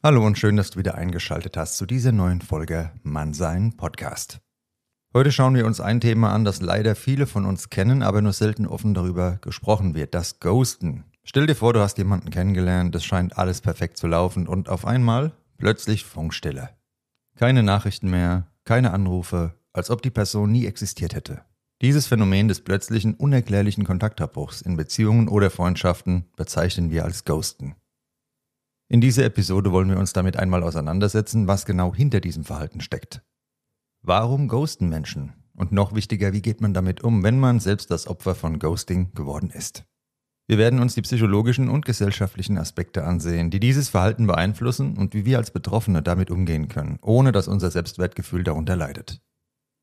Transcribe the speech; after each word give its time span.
Hallo 0.00 0.24
und 0.24 0.38
schön, 0.38 0.56
dass 0.56 0.70
du 0.70 0.78
wieder 0.78 0.94
eingeschaltet 0.94 1.56
hast 1.56 1.76
zu 1.76 1.84
dieser 1.84 2.12
neuen 2.12 2.40
Folge 2.40 2.92
Mannsein 3.02 3.76
Podcast. 3.76 4.38
Heute 5.12 5.32
schauen 5.32 5.56
wir 5.56 5.66
uns 5.66 5.80
ein 5.80 6.00
Thema 6.00 6.32
an, 6.32 6.44
das 6.44 6.60
leider 6.60 6.94
viele 6.94 7.26
von 7.26 7.44
uns 7.44 7.68
kennen, 7.68 8.04
aber 8.04 8.22
nur 8.22 8.32
selten 8.32 8.68
offen 8.68 8.94
darüber 8.94 9.38
gesprochen 9.40 9.96
wird, 9.96 10.14
das 10.14 10.38
Ghosten. 10.38 11.02
Stell 11.24 11.48
dir 11.48 11.56
vor, 11.56 11.72
du 11.72 11.80
hast 11.80 11.98
jemanden 11.98 12.30
kennengelernt, 12.30 12.94
es 12.94 13.04
scheint 13.04 13.36
alles 13.36 13.60
perfekt 13.60 13.96
zu 13.96 14.06
laufen 14.06 14.46
und 14.46 14.68
auf 14.68 14.86
einmal 14.86 15.32
plötzlich 15.56 16.04
Funkstille. 16.04 16.70
Keine 17.36 17.64
Nachrichten 17.64 18.08
mehr, 18.08 18.46
keine 18.64 18.92
Anrufe, 18.92 19.54
als 19.72 19.90
ob 19.90 20.02
die 20.02 20.10
Person 20.10 20.52
nie 20.52 20.66
existiert 20.66 21.12
hätte. 21.12 21.42
Dieses 21.82 22.06
Phänomen 22.06 22.46
des 22.46 22.60
plötzlichen, 22.60 23.14
unerklärlichen 23.14 23.82
Kontaktabbruchs 23.82 24.62
in 24.62 24.76
Beziehungen 24.76 25.26
oder 25.26 25.50
Freundschaften 25.50 26.26
bezeichnen 26.36 26.92
wir 26.92 27.04
als 27.04 27.24
Ghosten. 27.24 27.74
In 28.90 29.02
dieser 29.02 29.24
Episode 29.24 29.70
wollen 29.70 29.90
wir 29.90 29.98
uns 29.98 30.14
damit 30.14 30.38
einmal 30.38 30.62
auseinandersetzen, 30.62 31.46
was 31.46 31.66
genau 31.66 31.94
hinter 31.94 32.20
diesem 32.20 32.44
Verhalten 32.44 32.80
steckt. 32.80 33.22
Warum 34.02 34.48
ghosten 34.48 34.88
Menschen? 34.88 35.34
Und 35.54 35.72
noch 35.72 35.94
wichtiger, 35.94 36.32
wie 36.32 36.40
geht 36.40 36.62
man 36.62 36.72
damit 36.72 37.04
um, 37.04 37.22
wenn 37.22 37.38
man 37.38 37.60
selbst 37.60 37.90
das 37.90 38.06
Opfer 38.06 38.34
von 38.34 38.58
Ghosting 38.58 39.12
geworden 39.12 39.50
ist? 39.50 39.84
Wir 40.46 40.56
werden 40.56 40.80
uns 40.80 40.94
die 40.94 41.02
psychologischen 41.02 41.68
und 41.68 41.84
gesellschaftlichen 41.84 42.56
Aspekte 42.56 43.04
ansehen, 43.04 43.50
die 43.50 43.60
dieses 43.60 43.90
Verhalten 43.90 44.26
beeinflussen 44.26 44.96
und 44.96 45.12
wie 45.12 45.26
wir 45.26 45.36
als 45.36 45.50
Betroffene 45.50 46.00
damit 46.02 46.30
umgehen 46.30 46.68
können, 46.68 46.98
ohne 47.02 47.32
dass 47.32 47.48
unser 47.48 47.70
Selbstwertgefühl 47.70 48.44
darunter 48.44 48.74
leidet. 48.74 49.20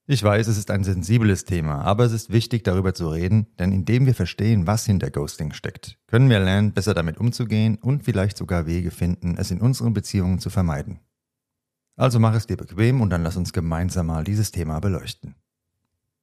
Ich 0.08 0.23
weiß, 0.23 0.45
es 0.45 0.59
ist 0.59 0.70
ein 0.70 0.84
sensibles 0.84 1.45
Thema, 1.45 1.81
aber 1.81 2.03
es 2.03 2.11
ist 2.11 2.31
wichtig, 2.31 2.64
darüber 2.64 2.94
zu 2.94 3.09
reden, 3.09 3.48
denn 3.58 3.72
indem 3.72 4.06
wir 4.06 4.14
verstehen, 4.14 4.67
was 4.67 4.86
hinter 4.86 5.09
Ghosting 5.09 5.52
steckt, 5.52 5.98
können 6.06 6.30
wir 6.30 6.39
lernen, 6.39 6.73
besser 6.73 6.94
damit 6.94 7.17
umzugehen 7.17 7.80
und 7.81 8.03
vielleicht 8.03 8.38
sogar 8.38 8.67
Wege 8.67 8.92
finden, 8.92 9.36
es 9.36 9.50
in 9.50 9.59
unseren 9.59 9.95
Beziehungen 9.95 10.38
zu 10.38 10.52
vermeiden. 10.52 11.00
Also 11.95 12.20
mach 12.20 12.36
es 12.36 12.45
dir 12.45 12.56
bequem 12.56 13.02
und 13.02 13.09
dann 13.09 13.23
lass 13.23 13.36
uns 13.36 13.52
gemeinsam 13.52 14.06
mal 14.06 14.23
dieses 14.23 14.52
Thema 14.52 14.80
beleuchten. 14.80 15.33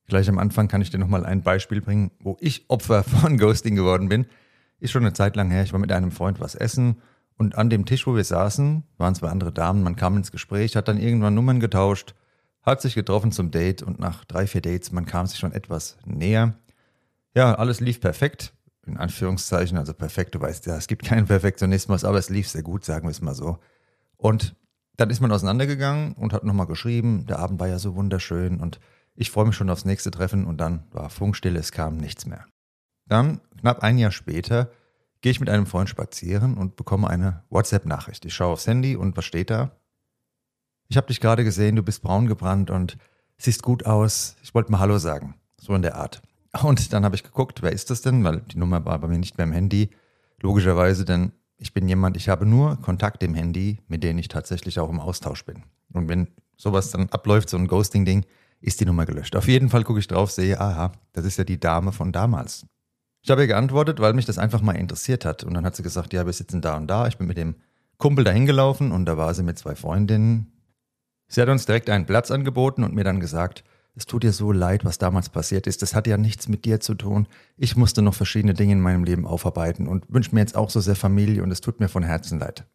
Gleich 0.06 0.28
am 0.28 0.38
Anfang 0.38 0.68
kann 0.68 0.82
ich 0.82 0.90
dir 0.90 0.98
nochmal 0.98 1.26
ein 1.26 1.42
Beispiel 1.42 1.80
bringen, 1.80 2.12
wo 2.20 2.36
ich 2.38 2.66
Opfer 2.70 3.02
von 3.02 3.36
Ghosting 3.36 3.74
geworden 3.74 4.08
bin. 4.08 4.26
Ist 4.78 4.92
schon 4.92 5.02
eine 5.02 5.12
Zeit 5.12 5.34
lang 5.34 5.50
her, 5.50 5.64
ich 5.64 5.72
war 5.72 5.80
mit 5.80 5.90
einem 5.90 6.12
Freund 6.12 6.38
was 6.38 6.54
essen 6.54 6.98
und 7.36 7.58
an 7.58 7.68
dem 7.68 7.84
Tisch, 7.84 8.06
wo 8.06 8.14
wir 8.14 8.22
saßen, 8.22 8.84
waren 8.98 9.16
zwei 9.16 9.30
andere 9.30 9.50
Damen, 9.50 9.82
man 9.82 9.96
kam 9.96 10.16
ins 10.16 10.30
Gespräch, 10.30 10.76
hat 10.76 10.86
dann 10.86 10.98
irgendwann 10.98 11.34
Nummern 11.34 11.58
getauscht 11.58 12.14
hat 12.62 12.80
sich 12.80 12.94
getroffen 12.94 13.32
zum 13.32 13.50
Date 13.50 13.82
und 13.82 13.98
nach 13.98 14.24
drei, 14.24 14.46
vier 14.46 14.62
Dates, 14.62 14.92
man 14.92 15.06
kam 15.06 15.26
sich 15.26 15.38
schon 15.38 15.52
etwas 15.52 15.96
näher. 16.04 16.54
Ja, 17.34 17.54
alles 17.54 17.80
lief 17.80 18.00
perfekt, 18.00 18.54
in 18.86 18.96
Anführungszeichen, 18.96 19.78
also 19.78 19.94
perfekt, 19.94 20.34
du 20.34 20.40
weißt 20.40 20.66
ja, 20.66 20.76
es 20.76 20.86
gibt 20.86 21.04
keinen 21.04 21.26
Perfektionismus, 21.26 22.04
aber 22.04 22.18
es 22.18 22.30
lief 22.30 22.48
sehr 22.48 22.62
gut, 22.62 22.84
sagen 22.84 23.06
wir 23.06 23.10
es 23.10 23.20
mal 23.20 23.34
so. 23.34 23.58
Und 24.16 24.54
dann 24.96 25.10
ist 25.10 25.20
man 25.20 25.32
auseinandergegangen 25.32 26.12
und 26.12 26.32
hat 26.32 26.44
nochmal 26.44 26.66
geschrieben, 26.66 27.26
der 27.26 27.38
Abend 27.38 27.58
war 27.58 27.68
ja 27.68 27.78
so 27.78 27.96
wunderschön 27.96 28.60
und 28.60 28.78
ich 29.14 29.30
freue 29.30 29.46
mich 29.46 29.56
schon 29.56 29.70
aufs 29.70 29.84
nächste 29.84 30.10
Treffen 30.10 30.46
und 30.46 30.58
dann 30.58 30.84
war 30.90 31.10
Funkstille, 31.10 31.58
es 31.58 31.72
kam 31.72 31.96
nichts 31.96 32.26
mehr. 32.26 32.46
Dann, 33.06 33.40
knapp 33.60 33.82
ein 33.82 33.98
Jahr 33.98 34.12
später, 34.12 34.70
gehe 35.20 35.32
ich 35.32 35.40
mit 35.40 35.50
einem 35.50 35.66
Freund 35.66 35.88
spazieren 35.88 36.56
und 36.56 36.76
bekomme 36.76 37.08
eine 37.08 37.44
WhatsApp-Nachricht. 37.50 38.24
Ich 38.24 38.34
schaue 38.34 38.52
aufs 38.52 38.66
Handy 38.66 38.96
und 38.96 39.16
was 39.16 39.24
steht 39.24 39.50
da? 39.50 39.72
Ich 40.92 40.98
habe 40.98 41.06
dich 41.06 41.20
gerade 41.20 41.42
gesehen, 41.42 41.74
du 41.76 41.82
bist 41.82 42.02
braun 42.02 42.26
gebrannt 42.26 42.70
und 42.70 42.98
siehst 43.38 43.62
gut 43.62 43.86
aus. 43.86 44.36
Ich 44.42 44.54
wollte 44.54 44.70
mal 44.70 44.78
Hallo 44.78 44.98
sagen. 44.98 45.36
So 45.58 45.74
in 45.74 45.80
der 45.80 45.96
Art. 45.96 46.20
Und 46.62 46.92
dann 46.92 47.02
habe 47.06 47.14
ich 47.14 47.22
geguckt, 47.22 47.62
wer 47.62 47.72
ist 47.72 47.88
das 47.88 48.02
denn? 48.02 48.22
Weil 48.24 48.42
die 48.42 48.58
Nummer 48.58 48.84
war 48.84 48.98
bei 48.98 49.08
mir 49.08 49.16
nicht 49.16 49.38
mehr 49.38 49.46
im 49.46 49.52
Handy. 49.52 49.88
Logischerweise, 50.42 51.06
denn 51.06 51.32
ich 51.56 51.72
bin 51.72 51.88
jemand, 51.88 52.18
ich 52.18 52.28
habe 52.28 52.44
nur 52.44 52.76
Kontakt 52.82 53.22
im 53.22 53.32
Handy, 53.32 53.78
mit 53.88 54.04
denen 54.04 54.18
ich 54.18 54.28
tatsächlich 54.28 54.78
auch 54.80 54.90
im 54.90 55.00
Austausch 55.00 55.46
bin. 55.46 55.62
Und 55.94 56.10
wenn 56.10 56.28
sowas 56.58 56.90
dann 56.90 57.08
abläuft, 57.08 57.48
so 57.48 57.56
ein 57.56 57.68
Ghosting-Ding, 57.68 58.26
ist 58.60 58.80
die 58.80 58.84
Nummer 58.84 59.06
gelöscht. 59.06 59.34
Auf 59.34 59.48
jeden 59.48 59.70
Fall 59.70 59.84
gucke 59.84 59.98
ich 59.98 60.08
drauf, 60.08 60.30
sehe, 60.30 60.60
aha, 60.60 60.92
das 61.14 61.24
ist 61.24 61.38
ja 61.38 61.44
die 61.44 61.58
Dame 61.58 61.92
von 61.92 62.12
damals. 62.12 62.66
Ich 63.22 63.30
habe 63.30 63.40
ihr 63.40 63.46
geantwortet, 63.46 63.98
weil 63.98 64.12
mich 64.12 64.26
das 64.26 64.36
einfach 64.36 64.60
mal 64.60 64.72
interessiert 64.72 65.24
hat. 65.24 65.42
Und 65.42 65.54
dann 65.54 65.64
hat 65.64 65.74
sie 65.74 65.82
gesagt, 65.82 66.12
ja, 66.12 66.26
wir 66.26 66.34
sitzen 66.34 66.60
da 66.60 66.76
und 66.76 66.86
da. 66.86 67.06
Ich 67.06 67.16
bin 67.16 67.28
mit 67.28 67.38
dem 67.38 67.54
Kumpel 67.96 68.26
dahin 68.26 68.44
gelaufen 68.44 68.92
und 68.92 69.06
da 69.06 69.16
war 69.16 69.32
sie 69.32 69.42
mit 69.42 69.58
zwei 69.58 69.74
Freundinnen. 69.74 70.51
Sie 71.32 71.40
hat 71.40 71.48
uns 71.48 71.64
direkt 71.64 71.88
einen 71.88 72.04
Platz 72.04 72.30
angeboten 72.30 72.84
und 72.84 72.94
mir 72.94 73.04
dann 73.04 73.18
gesagt, 73.18 73.64
es 73.94 74.04
tut 74.04 74.22
dir 74.22 74.32
so 74.32 74.52
leid, 74.52 74.84
was 74.84 74.98
damals 74.98 75.30
passiert 75.30 75.66
ist. 75.66 75.80
Das 75.80 75.94
hat 75.94 76.06
ja 76.06 76.18
nichts 76.18 76.46
mit 76.46 76.66
dir 76.66 76.78
zu 76.78 76.94
tun. 76.94 77.26
Ich 77.56 77.74
musste 77.74 78.02
noch 78.02 78.12
verschiedene 78.12 78.52
Dinge 78.52 78.74
in 78.74 78.82
meinem 78.82 79.02
Leben 79.02 79.26
aufarbeiten 79.26 79.88
und 79.88 80.04
wünsche 80.12 80.34
mir 80.34 80.42
jetzt 80.42 80.58
auch 80.58 80.68
so 80.68 80.80
sehr 80.80 80.94
Familie 80.94 81.42
und 81.42 81.50
es 81.50 81.62
tut 81.62 81.80
mir 81.80 81.88
von 81.88 82.02
Herzen 82.02 82.38
leid. 82.38 82.66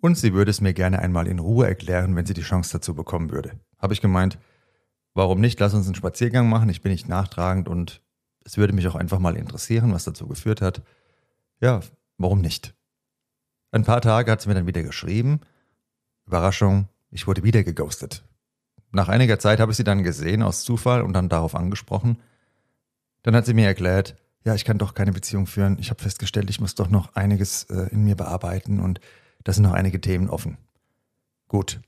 Und 0.00 0.16
sie 0.16 0.34
würde 0.34 0.52
es 0.52 0.60
mir 0.60 0.72
gerne 0.72 1.00
einmal 1.00 1.26
in 1.26 1.40
Ruhe 1.40 1.66
erklären, 1.66 2.14
wenn 2.14 2.26
sie 2.26 2.32
die 2.32 2.42
Chance 2.42 2.78
dazu 2.78 2.94
bekommen 2.94 3.32
würde. 3.32 3.58
Habe 3.76 3.92
ich 3.92 4.00
gemeint, 4.00 4.38
warum 5.14 5.40
nicht? 5.40 5.58
Lass 5.58 5.74
uns 5.74 5.86
einen 5.86 5.96
Spaziergang 5.96 6.48
machen. 6.48 6.68
Ich 6.68 6.82
bin 6.82 6.92
nicht 6.92 7.08
nachtragend 7.08 7.68
und 7.68 8.02
es 8.44 8.56
würde 8.56 8.72
mich 8.72 8.86
auch 8.86 8.94
einfach 8.94 9.18
mal 9.18 9.36
interessieren, 9.36 9.92
was 9.92 10.04
dazu 10.04 10.28
geführt 10.28 10.60
hat. 10.60 10.82
Ja, 11.60 11.80
warum 12.18 12.40
nicht? 12.40 12.72
Ein 13.72 13.82
paar 13.82 14.00
Tage 14.00 14.30
hat 14.30 14.42
sie 14.42 14.48
mir 14.48 14.54
dann 14.54 14.68
wieder 14.68 14.84
geschrieben. 14.84 15.40
Überraschung, 16.24 16.86
ich 17.10 17.26
wurde 17.26 17.42
wieder 17.42 17.64
geghostet. 17.64 18.24
Nach 18.92 19.08
einiger 19.08 19.38
Zeit 19.38 19.60
habe 19.60 19.72
ich 19.72 19.76
sie 19.76 19.84
dann 19.84 20.02
gesehen 20.02 20.42
aus 20.42 20.64
Zufall 20.64 21.02
und 21.02 21.12
dann 21.12 21.28
darauf 21.28 21.54
angesprochen. 21.54 22.18
Dann 23.22 23.36
hat 23.36 23.46
sie 23.46 23.54
mir 23.54 23.66
erklärt, 23.66 24.16
ja, 24.44 24.54
ich 24.54 24.64
kann 24.64 24.78
doch 24.78 24.94
keine 24.94 25.12
Beziehung 25.12 25.46
führen. 25.46 25.78
Ich 25.78 25.90
habe 25.90 26.02
festgestellt, 26.02 26.50
ich 26.50 26.60
muss 26.60 26.74
doch 26.74 26.88
noch 26.88 27.14
einiges 27.14 27.64
äh, 27.64 27.88
in 27.92 28.04
mir 28.04 28.16
bearbeiten 28.16 28.80
und 28.80 29.00
da 29.44 29.52
sind 29.52 29.64
noch 29.64 29.72
einige 29.72 30.00
Themen 30.00 30.28
offen. 30.28 30.56
Gut. 31.46 31.80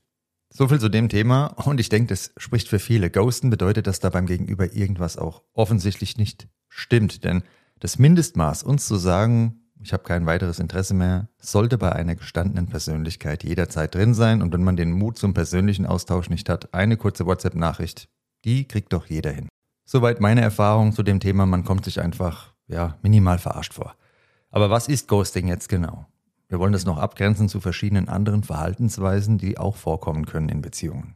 So 0.49 0.67
viel 0.67 0.79
zu 0.79 0.89
dem 0.89 1.09
Thema 1.09 1.47
und 1.47 1.79
ich 1.79 1.89
denke, 1.89 2.09
das 2.09 2.31
spricht 2.37 2.67
für 2.67 2.77
viele. 2.77 3.09
Ghosten 3.09 3.49
bedeutet, 3.49 3.87
dass 3.87 3.99
da 3.99 4.09
beim 4.09 4.27
Gegenüber 4.27 4.71
irgendwas 4.73 5.17
auch 5.17 5.41
offensichtlich 5.53 6.17
nicht 6.17 6.47
stimmt, 6.69 7.23
denn 7.23 7.43
das 7.79 7.97
Mindestmaß, 7.97 8.61
uns 8.61 8.87
zu 8.87 8.97
sagen, 8.97 9.62
ich 9.83 9.91
habe 9.91 10.03
kein 10.03 10.25
weiteres 10.25 10.59
Interesse 10.59 10.93
mehr, 10.93 11.27
sollte 11.39 11.77
bei 11.77 11.91
einer 11.91 12.15
gestandenen 12.15 12.67
Persönlichkeit 12.67 13.43
jederzeit 13.43 13.93
drin 13.93 14.13
sein 14.13 14.41
und 14.41 14.53
wenn 14.53 14.63
man 14.63 14.77
den 14.77 14.93
Mut 14.93 15.17
zum 15.17 15.33
persönlichen 15.33 15.85
Austausch 15.85 16.29
nicht 16.29 16.47
hat, 16.47 16.73
eine 16.73 16.95
kurze 16.95 17.25
WhatsApp-Nachricht, 17.25 18.07
die 18.45 18.65
kriegt 18.67 18.93
doch 18.93 19.07
jeder 19.07 19.31
hin. 19.31 19.49
Soweit 19.85 20.21
meine 20.21 20.41
Erfahrung 20.41 20.93
zu 20.93 21.03
dem 21.03 21.19
Thema, 21.19 21.45
man 21.45 21.65
kommt 21.65 21.83
sich 21.83 21.99
einfach, 21.99 22.53
ja, 22.67 22.97
minimal 23.01 23.39
verarscht 23.39 23.73
vor. 23.73 23.95
Aber 24.49 24.69
was 24.69 24.87
ist 24.87 25.09
Ghosting 25.09 25.47
jetzt 25.47 25.67
genau? 25.67 26.05
Wir 26.47 26.59
wollen 26.59 26.73
das 26.73 26.85
noch 26.85 26.97
abgrenzen 26.97 27.49
zu 27.49 27.59
verschiedenen 27.59 28.07
anderen 28.07 28.43
Verhaltensweisen, 28.43 29.37
die 29.37 29.57
auch 29.57 29.75
vorkommen 29.75 30.25
können 30.25 30.49
in 30.49 30.61
Beziehungen. 30.61 31.15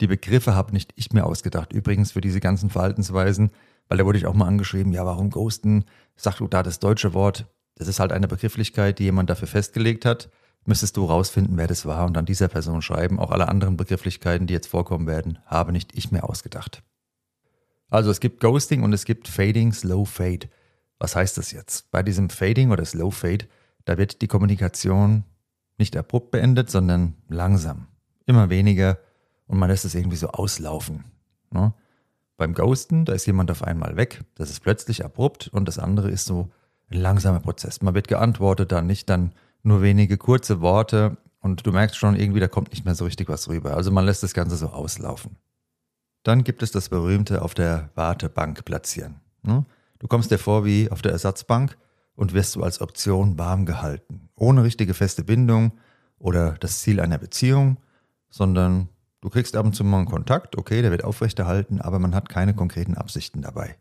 Die 0.00 0.08
Begriffe 0.08 0.54
habe 0.56 0.72
nicht 0.72 0.92
ich 0.96 1.12
mir 1.12 1.24
ausgedacht, 1.24 1.72
übrigens 1.72 2.12
für 2.12 2.20
diese 2.20 2.40
ganzen 2.40 2.70
Verhaltensweisen, 2.70 3.50
weil 3.88 3.98
da 3.98 4.04
wurde 4.04 4.18
ich 4.18 4.26
auch 4.26 4.34
mal 4.34 4.48
angeschrieben, 4.48 4.92
ja, 4.92 5.06
warum 5.06 5.30
ghosten? 5.30 5.84
Sag 6.16 6.38
du 6.38 6.48
da 6.48 6.64
das 6.64 6.80
deutsche 6.80 7.14
Wort? 7.14 7.46
Das 7.76 7.88
ist 7.88 8.00
halt 8.00 8.12
eine 8.12 8.28
Begrifflichkeit, 8.28 8.98
die 8.98 9.04
jemand 9.04 9.30
dafür 9.30 9.48
festgelegt 9.48 10.04
hat. 10.04 10.30
Müsstest 10.64 10.96
du 10.96 11.04
rausfinden, 11.04 11.56
wer 11.56 11.66
das 11.66 11.84
war 11.84 12.06
und 12.06 12.16
an 12.16 12.24
dieser 12.24 12.48
Person 12.48 12.80
schreiben. 12.80 13.18
Auch 13.18 13.30
alle 13.30 13.48
anderen 13.48 13.76
Begrifflichkeiten, 13.76 14.46
die 14.46 14.54
jetzt 14.54 14.68
vorkommen 14.68 15.06
werden, 15.06 15.38
habe 15.46 15.72
nicht 15.72 15.90
ich 15.94 16.10
mir 16.10 16.24
ausgedacht. 16.24 16.82
Also 17.90 18.10
es 18.10 18.20
gibt 18.20 18.40
Ghosting 18.40 18.82
und 18.82 18.92
es 18.92 19.04
gibt 19.04 19.28
Fading, 19.28 19.72
Slow 19.72 20.06
Fade. 20.06 20.48
Was 20.98 21.16
heißt 21.16 21.36
das 21.36 21.52
jetzt? 21.52 21.90
Bei 21.90 22.02
diesem 22.02 22.30
Fading 22.30 22.70
oder 22.70 22.84
Slow 22.84 23.10
Fade, 23.10 23.46
da 23.84 23.98
wird 23.98 24.22
die 24.22 24.26
Kommunikation 24.26 25.24
nicht 25.76 25.96
abrupt 25.96 26.30
beendet, 26.30 26.70
sondern 26.70 27.14
langsam. 27.28 27.88
Immer 28.26 28.48
weniger 28.48 28.98
und 29.46 29.58
man 29.58 29.68
lässt 29.68 29.84
es 29.84 29.94
irgendwie 29.94 30.16
so 30.16 30.28
auslaufen. 30.28 31.04
Ne? 31.50 31.74
Beim 32.36 32.54
Ghosten, 32.54 33.04
da 33.04 33.12
ist 33.12 33.26
jemand 33.26 33.50
auf 33.50 33.62
einmal 33.62 33.96
weg, 33.96 34.22
das 34.34 34.50
ist 34.50 34.60
plötzlich 34.60 35.04
abrupt 35.04 35.48
und 35.48 35.66
das 35.66 35.78
andere 35.78 36.10
ist 36.10 36.24
so 36.24 36.50
langsamer 37.00 37.40
Prozess. 37.40 37.82
Man 37.82 37.94
wird 37.94 38.08
geantwortet, 38.08 38.72
dann 38.72 38.86
nicht 38.86 39.08
dann 39.08 39.32
nur 39.62 39.82
wenige 39.82 40.16
kurze 40.16 40.60
Worte 40.60 41.16
und 41.40 41.66
du 41.66 41.72
merkst 41.72 41.96
schon 41.96 42.16
irgendwie, 42.16 42.40
da 42.40 42.48
kommt 42.48 42.70
nicht 42.70 42.84
mehr 42.84 42.94
so 42.94 43.04
richtig 43.04 43.28
was 43.28 43.48
rüber. 43.48 43.74
Also 43.76 43.90
man 43.90 44.04
lässt 44.04 44.22
das 44.22 44.34
Ganze 44.34 44.56
so 44.56 44.68
auslaufen. 44.68 45.36
Dann 46.22 46.42
gibt 46.42 46.62
es 46.62 46.72
das 46.72 46.88
berühmte 46.88 47.42
auf 47.42 47.54
der 47.54 47.90
Wartebank 47.94 48.64
platzieren. 48.64 49.20
Ne? 49.42 49.64
Du 49.98 50.08
kommst 50.08 50.30
dir 50.30 50.38
vor 50.38 50.64
wie 50.64 50.90
auf 50.90 51.02
der 51.02 51.12
Ersatzbank 51.12 51.76
und 52.16 52.32
wirst 52.32 52.52
so 52.52 52.62
als 52.62 52.80
Option 52.80 53.38
warm 53.38 53.66
gehalten. 53.66 54.28
Ohne 54.36 54.64
richtige 54.64 54.94
feste 54.94 55.24
Bindung 55.24 55.72
oder 56.18 56.52
das 56.60 56.80
Ziel 56.80 57.00
einer 57.00 57.18
Beziehung, 57.18 57.78
sondern 58.30 58.88
du 59.20 59.28
kriegst 59.28 59.56
ab 59.56 59.66
und 59.66 59.74
zu 59.74 59.84
mal 59.84 59.98
einen 59.98 60.06
Kontakt, 60.06 60.56
okay, 60.56 60.82
der 60.82 60.90
wird 60.90 61.04
aufrechterhalten, 61.04 61.80
aber 61.80 61.98
man 61.98 62.14
hat 62.14 62.28
keine 62.28 62.54
konkreten 62.54 62.94
Absichten 62.94 63.42
dabei. 63.42 63.76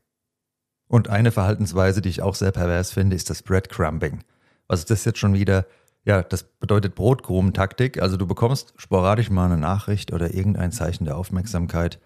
Und 0.93 1.09
eine 1.09 1.31
Verhaltensweise, 1.31 2.03
die 2.03 2.09
ich 2.09 2.21
auch 2.21 2.35
sehr 2.35 2.51
pervers 2.51 2.91
finde, 2.91 3.15
ist 3.15 3.31
das 3.31 3.41
Breadcrumbing. 3.41 4.19
Was 4.67 4.81
ist 4.81 4.91
das 4.91 5.05
jetzt 5.05 5.17
schon 5.17 5.33
wieder? 5.33 5.65
Ja, 6.05 6.21
das 6.21 6.43
bedeutet 6.43 6.93
Brotkrumentaktik. 6.93 7.99
Also 7.99 8.15
du 8.15 8.27
bekommst 8.27 8.75
sporadisch 8.77 9.31
mal 9.31 9.45
eine 9.45 9.57
Nachricht 9.57 10.13
oder 10.13 10.35
irgendein 10.35 10.71
Zeichen 10.71 11.05
der 11.05 11.17
Aufmerksamkeit. 11.17 11.99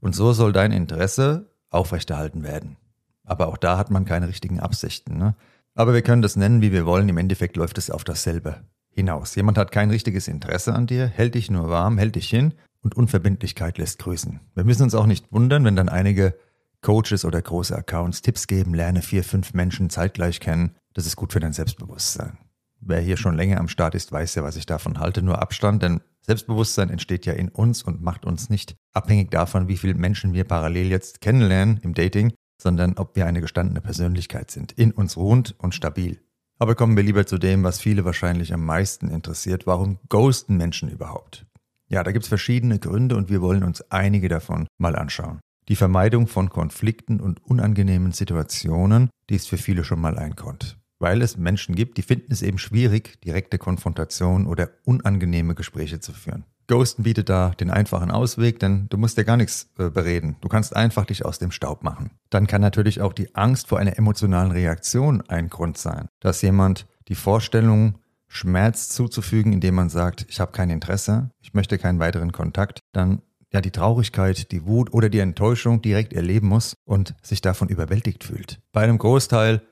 Und 0.00 0.16
so 0.16 0.32
soll 0.32 0.54
dein 0.54 0.72
Interesse 0.72 1.50
aufrechterhalten 1.68 2.42
werden. 2.42 2.78
Aber 3.24 3.48
auch 3.48 3.58
da 3.58 3.76
hat 3.76 3.90
man 3.90 4.06
keine 4.06 4.28
richtigen 4.28 4.58
Absichten. 4.58 5.18
Ne? 5.18 5.34
Aber 5.74 5.92
wir 5.92 6.00
können 6.00 6.22
das 6.22 6.36
nennen, 6.36 6.62
wie 6.62 6.72
wir 6.72 6.86
wollen. 6.86 7.10
Im 7.10 7.18
Endeffekt 7.18 7.58
läuft 7.58 7.76
es 7.76 7.90
auf 7.90 8.04
dasselbe 8.04 8.62
hinaus. 8.88 9.34
Jemand 9.34 9.58
hat 9.58 9.70
kein 9.70 9.90
richtiges 9.90 10.28
Interesse 10.28 10.74
an 10.74 10.86
dir, 10.86 11.06
hält 11.06 11.34
dich 11.34 11.50
nur 11.50 11.68
warm, 11.68 11.98
hält 11.98 12.16
dich 12.16 12.30
hin 12.30 12.54
und 12.80 12.96
Unverbindlichkeit 12.96 13.76
lässt 13.76 13.98
grüßen. 13.98 14.40
Wir 14.54 14.64
müssen 14.64 14.84
uns 14.84 14.94
auch 14.94 15.04
nicht 15.04 15.30
wundern, 15.30 15.62
wenn 15.66 15.76
dann 15.76 15.90
einige 15.90 16.34
Coaches 16.82 17.24
oder 17.24 17.42
große 17.42 17.76
Accounts 17.76 18.22
Tipps 18.22 18.46
geben, 18.46 18.74
lerne 18.74 19.02
vier, 19.02 19.24
fünf 19.24 19.52
Menschen 19.54 19.90
zeitgleich 19.90 20.40
kennen. 20.40 20.76
Das 20.94 21.06
ist 21.06 21.16
gut 21.16 21.32
für 21.32 21.40
dein 21.40 21.52
Selbstbewusstsein. 21.52 22.38
Wer 22.80 23.00
hier 23.00 23.18
schon 23.18 23.36
länger 23.36 23.58
am 23.58 23.68
Start 23.68 23.94
ist, 23.94 24.10
weiß 24.10 24.34
ja, 24.36 24.42
was 24.42 24.56
ich 24.56 24.64
davon 24.64 24.98
halte. 24.98 25.22
Nur 25.22 25.40
Abstand, 25.40 25.82
denn 25.82 26.00
Selbstbewusstsein 26.22 26.90
entsteht 26.90 27.26
ja 27.26 27.34
in 27.34 27.48
uns 27.48 27.82
und 27.82 28.02
macht 28.02 28.24
uns 28.24 28.48
nicht 28.48 28.76
abhängig 28.92 29.30
davon, 29.30 29.68
wie 29.68 29.76
viele 29.76 29.94
Menschen 29.94 30.32
wir 30.32 30.44
parallel 30.44 30.86
jetzt 30.86 31.20
kennenlernen 31.20 31.78
im 31.82 31.92
Dating, 31.92 32.32
sondern 32.60 32.94
ob 32.96 33.16
wir 33.16 33.26
eine 33.26 33.40
gestandene 33.40 33.80
Persönlichkeit 33.80 34.50
sind, 34.50 34.72
in 34.72 34.92
uns 34.92 35.16
ruhend 35.16 35.54
und 35.58 35.74
stabil. 35.74 36.22
Aber 36.58 36.74
kommen 36.74 36.96
wir 36.96 37.02
lieber 37.02 37.26
zu 37.26 37.38
dem, 37.38 37.64
was 37.64 37.80
viele 37.80 38.04
wahrscheinlich 38.04 38.52
am 38.52 38.64
meisten 38.64 39.08
interessiert. 39.08 39.66
Warum 39.66 39.98
ghosten 40.08 40.56
Menschen 40.56 40.90
überhaupt? 40.90 41.46
Ja, 41.88 42.04
da 42.04 42.12
gibt 42.12 42.24
es 42.24 42.28
verschiedene 42.28 42.78
Gründe 42.78 43.16
und 43.16 43.30
wir 43.30 43.40
wollen 43.40 43.64
uns 43.64 43.80
einige 43.90 44.28
davon 44.28 44.66
mal 44.78 44.94
anschauen. 44.94 45.40
Die 45.68 45.76
Vermeidung 45.76 46.26
von 46.26 46.50
Konflikten 46.50 47.20
und 47.20 47.44
unangenehmen 47.44 48.12
Situationen, 48.12 49.10
die 49.28 49.36
ist 49.36 49.48
für 49.48 49.58
viele 49.58 49.84
schon 49.84 50.00
mal 50.00 50.18
ein 50.18 50.34
Grund. 50.34 50.78
Weil 50.98 51.22
es 51.22 51.36
Menschen 51.36 51.74
gibt, 51.74 51.96
die 51.96 52.02
finden 52.02 52.32
es 52.32 52.42
eben 52.42 52.58
schwierig, 52.58 53.20
direkte 53.22 53.58
Konfrontation 53.58 54.46
oder 54.46 54.70
unangenehme 54.84 55.54
Gespräche 55.54 56.00
zu 56.00 56.12
führen. 56.12 56.44
Ghosten 56.70 57.02
bietet 57.02 57.28
da 57.28 57.50
den 57.50 57.70
einfachen 57.70 58.12
Ausweg, 58.12 58.60
denn 58.60 58.86
du 58.90 58.96
musst 58.96 59.18
dir 59.18 59.24
gar 59.24 59.36
nichts 59.36 59.70
äh, 59.76 59.90
bereden. 59.90 60.36
Du 60.40 60.48
kannst 60.48 60.76
einfach 60.76 61.04
dich 61.04 61.24
aus 61.24 61.40
dem 61.40 61.50
Staub 61.50 61.82
machen. 61.82 62.12
Dann 62.30 62.46
kann 62.46 62.60
natürlich 62.60 63.00
auch 63.00 63.12
die 63.12 63.34
Angst 63.34 63.66
vor 63.66 63.80
einer 63.80 63.98
emotionalen 63.98 64.52
Reaktion 64.52 65.20
ein 65.22 65.48
Grund 65.50 65.78
sein, 65.78 66.06
dass 66.20 66.42
jemand 66.42 66.86
die 67.08 67.16
Vorstellung 67.16 67.98
Schmerz 68.28 68.88
zuzufügen, 68.88 69.52
indem 69.52 69.74
man 69.74 69.90
sagt, 69.90 70.26
ich 70.28 70.38
habe 70.38 70.52
kein 70.52 70.70
Interesse, 70.70 71.30
ich 71.40 71.54
möchte 71.54 71.76
keinen 71.76 71.98
weiteren 71.98 72.30
Kontakt, 72.30 72.78
dann 72.92 73.22
ja 73.52 73.60
die 73.60 73.70
Traurigkeit, 73.70 74.52
die 74.52 74.64
Wut 74.64 74.92
oder 74.92 75.08
die 75.08 75.18
Enttäuschung 75.18 75.82
direkt 75.82 76.12
erleben 76.12 76.48
muss 76.48 76.74
und 76.84 77.14
sich 77.22 77.40
davon 77.40 77.68
überwältigt 77.68 78.24
fühlt. 78.24 78.60
Bei 78.72 78.82
einem 78.82 78.98
Großteil, 78.98 79.62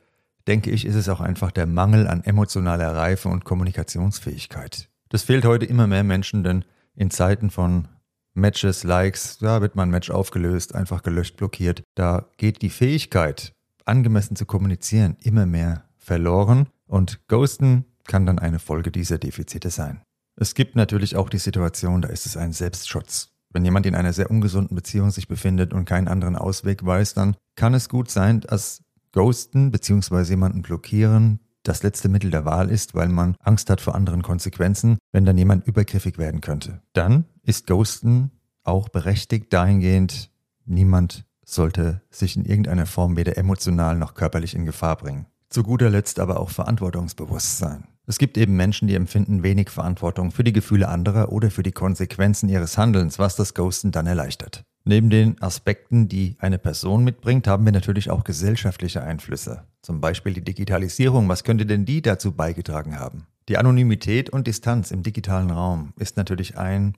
denke 0.47 0.71
ich, 0.71 0.85
ist 0.85 0.95
es 0.95 1.09
auch 1.09 1.21
einfach 1.21 1.53
der 1.53 1.67
Mangel 1.67 2.07
an 2.07 2.25
emotionaler 2.25 2.95
Reife 2.95 3.29
und 3.29 3.45
Kommunikationsfähigkeit. 3.45 4.89
Das 5.09 5.23
fehlt 5.23 5.45
heute 5.45 5.67
immer 5.67 5.87
mehr 5.87 6.05
Menschen, 6.05 6.43
denn 6.43 6.65
in 6.95 7.11
Zeiten 7.11 7.51
von 7.51 7.89
Matches, 8.35 8.85
Likes, 8.85 9.39
da 9.39 9.61
wird 9.61 9.77
man 9.77 9.89
ein 9.89 9.93
Match 9.93 10.11
aufgelöst, 10.11 10.75
einfach 10.75 11.03
gelöscht, 11.03 11.37
blockiert. 11.37 11.83
Da 11.95 12.29
geht 12.37 12.63
die 12.63 12.71
Fähigkeit, 12.71 13.53
angemessen 13.85 14.37
zu 14.37 14.47
kommunizieren, 14.47 15.17
immer 15.23 15.47
mehr 15.47 15.85
verloren 15.97 16.69
und 16.87 17.27
Ghosten 17.29 17.85
kann 18.07 18.27
dann 18.27 18.39
eine 18.39 18.59
Folge 18.59 18.91
dieser 18.91 19.19
Defizite 19.19 19.71
sein. 19.71 20.03
Es 20.37 20.55
gibt 20.55 20.77
natürlich 20.77 21.17
auch 21.17 21.29
die 21.29 21.39
Situation, 21.39 22.01
da 22.01 22.09
ist 22.09 22.27
es 22.27 22.37
ein 22.37 22.53
Selbstschutz. 22.53 23.38
Wenn 23.51 23.65
jemand 23.65 23.87
in 23.87 23.95
einer 23.95 24.13
sehr 24.13 24.31
ungesunden 24.31 24.75
Beziehung 24.75 25.11
sich 25.11 25.29
befindet 25.29 25.73
und 25.73 25.85
keinen 25.85 26.09
anderen 26.09 26.37
Ausweg 26.37 26.85
weiß, 26.85 27.15
dann 27.15 27.37
kann 27.57 27.75
es 27.75 27.89
gut 27.89 28.11
sein, 28.11 28.41
dass 28.41 28.83
Ghosten 29.13 29.71
bzw. 29.71 30.23
jemanden 30.23 30.63
blockieren 30.63 31.41
das 31.63 31.83
letzte 31.83 32.09
Mittel 32.09 32.31
der 32.31 32.45
Wahl 32.45 32.71
ist, 32.71 32.95
weil 32.95 33.09
man 33.09 33.37
Angst 33.41 33.69
hat 33.71 33.81
vor 33.81 33.95
anderen 33.95 34.23
Konsequenzen, 34.23 34.99
wenn 35.13 35.25
dann 35.25 35.39
jemand 35.39 35.67
übergriffig 35.67 36.19
werden 36.19 36.41
könnte. 36.41 36.81
Dann 36.95 37.25
ist 37.43 37.67
Ghosten 37.67 38.31
auch 38.65 38.89
berechtigt 38.89 39.53
dahingehend, 39.53 40.31
niemand 40.65 41.25
sollte 41.45 42.03
sich 42.11 42.37
in 42.37 42.45
irgendeiner 42.45 42.87
Form 42.87 43.17
weder 43.17 43.39
emotional 43.39 43.97
noch 43.97 44.15
körperlich 44.15 44.55
in 44.55 44.67
Gefahr 44.67 44.97
bringen. 44.97 45.27
Zu 45.49 45.63
guter 45.63 45.89
Letzt 45.89 46.21
aber 46.21 46.41
auch 46.41 46.51
Verantwortungsbewusstsein. 46.51 47.85
Es 48.09 48.17
gibt 48.17 48.39
eben 48.39 48.57
Menschen, 48.57 48.89
die 48.89 48.95
empfinden 48.95 49.43
wenig 49.43 49.69
Verantwortung 49.69 50.31
für 50.31 50.43
die 50.43 50.55
Gefühle 50.55 50.89
anderer 50.89 51.31
oder 51.31 51.51
für 51.51 51.63
die 51.63 51.73
Konsequenzen 51.73 52.49
ihres 52.49 52.79
Handelns, 52.79 53.19
was 53.19 53.37
das 53.37 53.53
Ghosten 53.53 53.91
dann 53.91 54.07
erleichtert. 54.07 54.65
Neben 54.87 55.11
den 55.11 55.39
Aspekten, 55.43 56.09
die 56.09 56.35
eine 56.39 56.57
Person 56.57 57.05
mitbringt, 57.05 57.47
haben 57.47 57.67
wir 57.67 57.73
natürlich 57.73 58.09
auch 58.09 58.25
gesellschaftliche 58.25 59.03
Einflüsse. 59.03 59.65
Zum 59.83 60.01
Beispiel 60.01 60.33
die 60.33 60.43
Digitalisierung. 60.43 61.29
Was 61.29 61.45
könnte 61.45 61.67
denn 61.67 61.85
die 61.85 62.01
dazu 62.01 62.33
beigetragen 62.33 62.99
haben? 62.99 63.27
Die 63.51 63.59
Anonymität 63.59 64.31
und 64.31 64.47
Distanz 64.47 64.91
im 64.91 65.03
digitalen 65.03 65.51
Raum 65.51 65.93
ist 65.99 66.17
natürlich 66.17 66.57
ein 66.57 66.95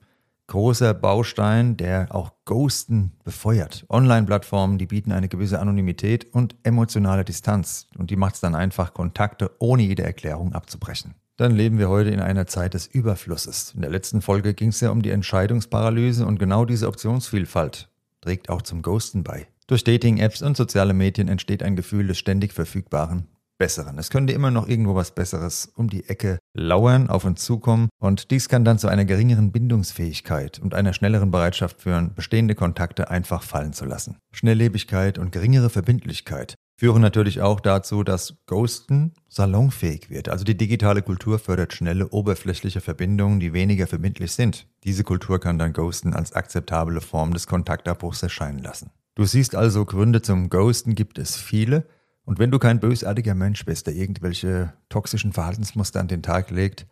großer 0.51 0.95
Baustein, 0.95 1.77
der 1.77 2.09
auch 2.11 2.33
Ghosten 2.45 3.13
befeuert. 3.25 3.87
Online-Plattformen, 3.89 4.79
die 4.79 4.87
bieten 4.87 5.13
eine 5.13 5.29
gewisse 5.29 5.61
Anonymität 5.61 6.35
und 6.35 6.57
emotionale 6.65 7.25
Distanz 7.25 7.87
und 7.97 8.11
die 8.11 8.17
macht 8.17 8.35
es 8.35 8.41
dann 8.41 8.57
einfach, 8.57 8.93
Kontakte 8.93 9.53
ohne 9.61 9.85
jede 9.85 10.03
Erklärung 10.03 10.53
abzubrechen. 10.53 11.15
Dann 11.37 11.53
leben 11.53 11.79
wir 11.79 11.89
heute 11.89 12.11
in 12.11 12.21
einer 12.21 12.49
Zeit 12.49 12.75
des 12.75 12.89
Überflusses. 12.89 13.73
In 13.75 13.81
der 13.81 13.91
letzten 13.91 14.23
Folge 14.23 14.53
ging 14.53 14.71
es 14.71 14.81
ja 14.81 14.91
um 14.91 15.03
die 15.03 15.11
Entscheidungsparalyse 15.11 16.27
und 16.27 16.39
genau 16.39 16.65
diese 16.65 16.89
Optionsvielfalt 16.89 17.89
trägt 18.21 18.51
auch 18.51 18.63
zum 18.63 18.83
Ghosten 18.83 19.23
bei. 19.23 19.47
Durch 19.69 19.85
Dating-Apps 19.85 20.43
und 20.43 20.57
soziale 20.57 20.95
Medien 20.95 21.29
entsteht 21.29 21.63
ein 21.63 21.77
Gefühl 21.77 22.09
des 22.09 22.19
ständig 22.19 22.53
Verfügbaren, 22.53 23.29
Besseren. 23.61 23.99
Es 23.99 24.09
könnte 24.09 24.33
immer 24.33 24.51
noch 24.51 24.67
irgendwo 24.67 24.95
was 24.95 25.15
Besseres 25.15 25.71
um 25.77 25.91
die 25.91 26.09
Ecke 26.09 26.39
lauern, 26.55 27.11
auf 27.11 27.27
uns 27.27 27.45
zukommen 27.45 27.91
und 28.01 28.31
dies 28.31 28.49
kann 28.49 28.65
dann 28.65 28.79
zu 28.79 28.89
einer 28.89 29.05
geringeren 29.05 29.53
Bindungsfähigkeit 29.53 30.59
und 30.59 30.75
einer 30.75 30.95
schnelleren 30.95 31.31
Bereitschaft 31.31 31.83
führen, 31.83 32.15
bestehende 32.15 32.55
Kontakte 32.55 33.11
einfach 33.11 33.43
fallen 33.43 33.75
zu 33.75 33.85
lassen. 33.85 34.17
Schnelllebigkeit 34.33 35.19
und 35.19 35.31
geringere 35.31 35.69
Verbindlichkeit 35.69 36.55
führen 36.79 37.03
natürlich 37.03 37.43
auch 37.43 37.61
dazu, 37.61 38.03
dass 38.03 38.39
Ghosten 38.47 39.13
salonfähig 39.29 40.09
wird. 40.09 40.31
Also 40.31 40.47
die 40.47 40.57
digitale 40.57 41.03
Kultur 41.03 41.39
fördert 41.39 41.75
schnelle, 41.75 42.09
oberflächliche 42.09 42.81
Verbindungen, 42.81 43.41
die 43.41 43.53
weniger 43.53 43.87
verbindlich 43.87 44.33
sind. 44.33 44.69
Diese 44.85 45.05
Kultur 45.05 45.39
kann 45.39 45.59
dann 45.59 45.75
Ghosten 45.75 46.15
als 46.15 46.33
akzeptable 46.33 47.03
Form 47.03 47.35
des 47.35 47.47
Kontaktabbruchs 47.47 48.23
erscheinen 48.23 48.61
lassen. 48.61 48.91
Du 49.17 49.27
siehst 49.27 49.55
also, 49.55 49.85
Gründe 49.85 50.23
zum 50.23 50.49
Ghosten 50.49 50.95
gibt 50.95 51.19
es 51.19 51.37
viele. 51.37 51.85
Und 52.31 52.39
wenn 52.39 52.53
du 52.53 52.61
kein 52.61 52.79
bösartiger 52.79 53.35
Mensch 53.35 53.65
bist, 53.65 53.89
der 53.89 53.97
irgendwelche 53.97 54.73
toxischen 54.89 55.33
Verhaltensmuster 55.33 55.99
an 55.99 56.07
den 56.07 56.23
Tag 56.23 56.53
legt, 56.53 56.87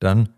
dann 0.00 0.30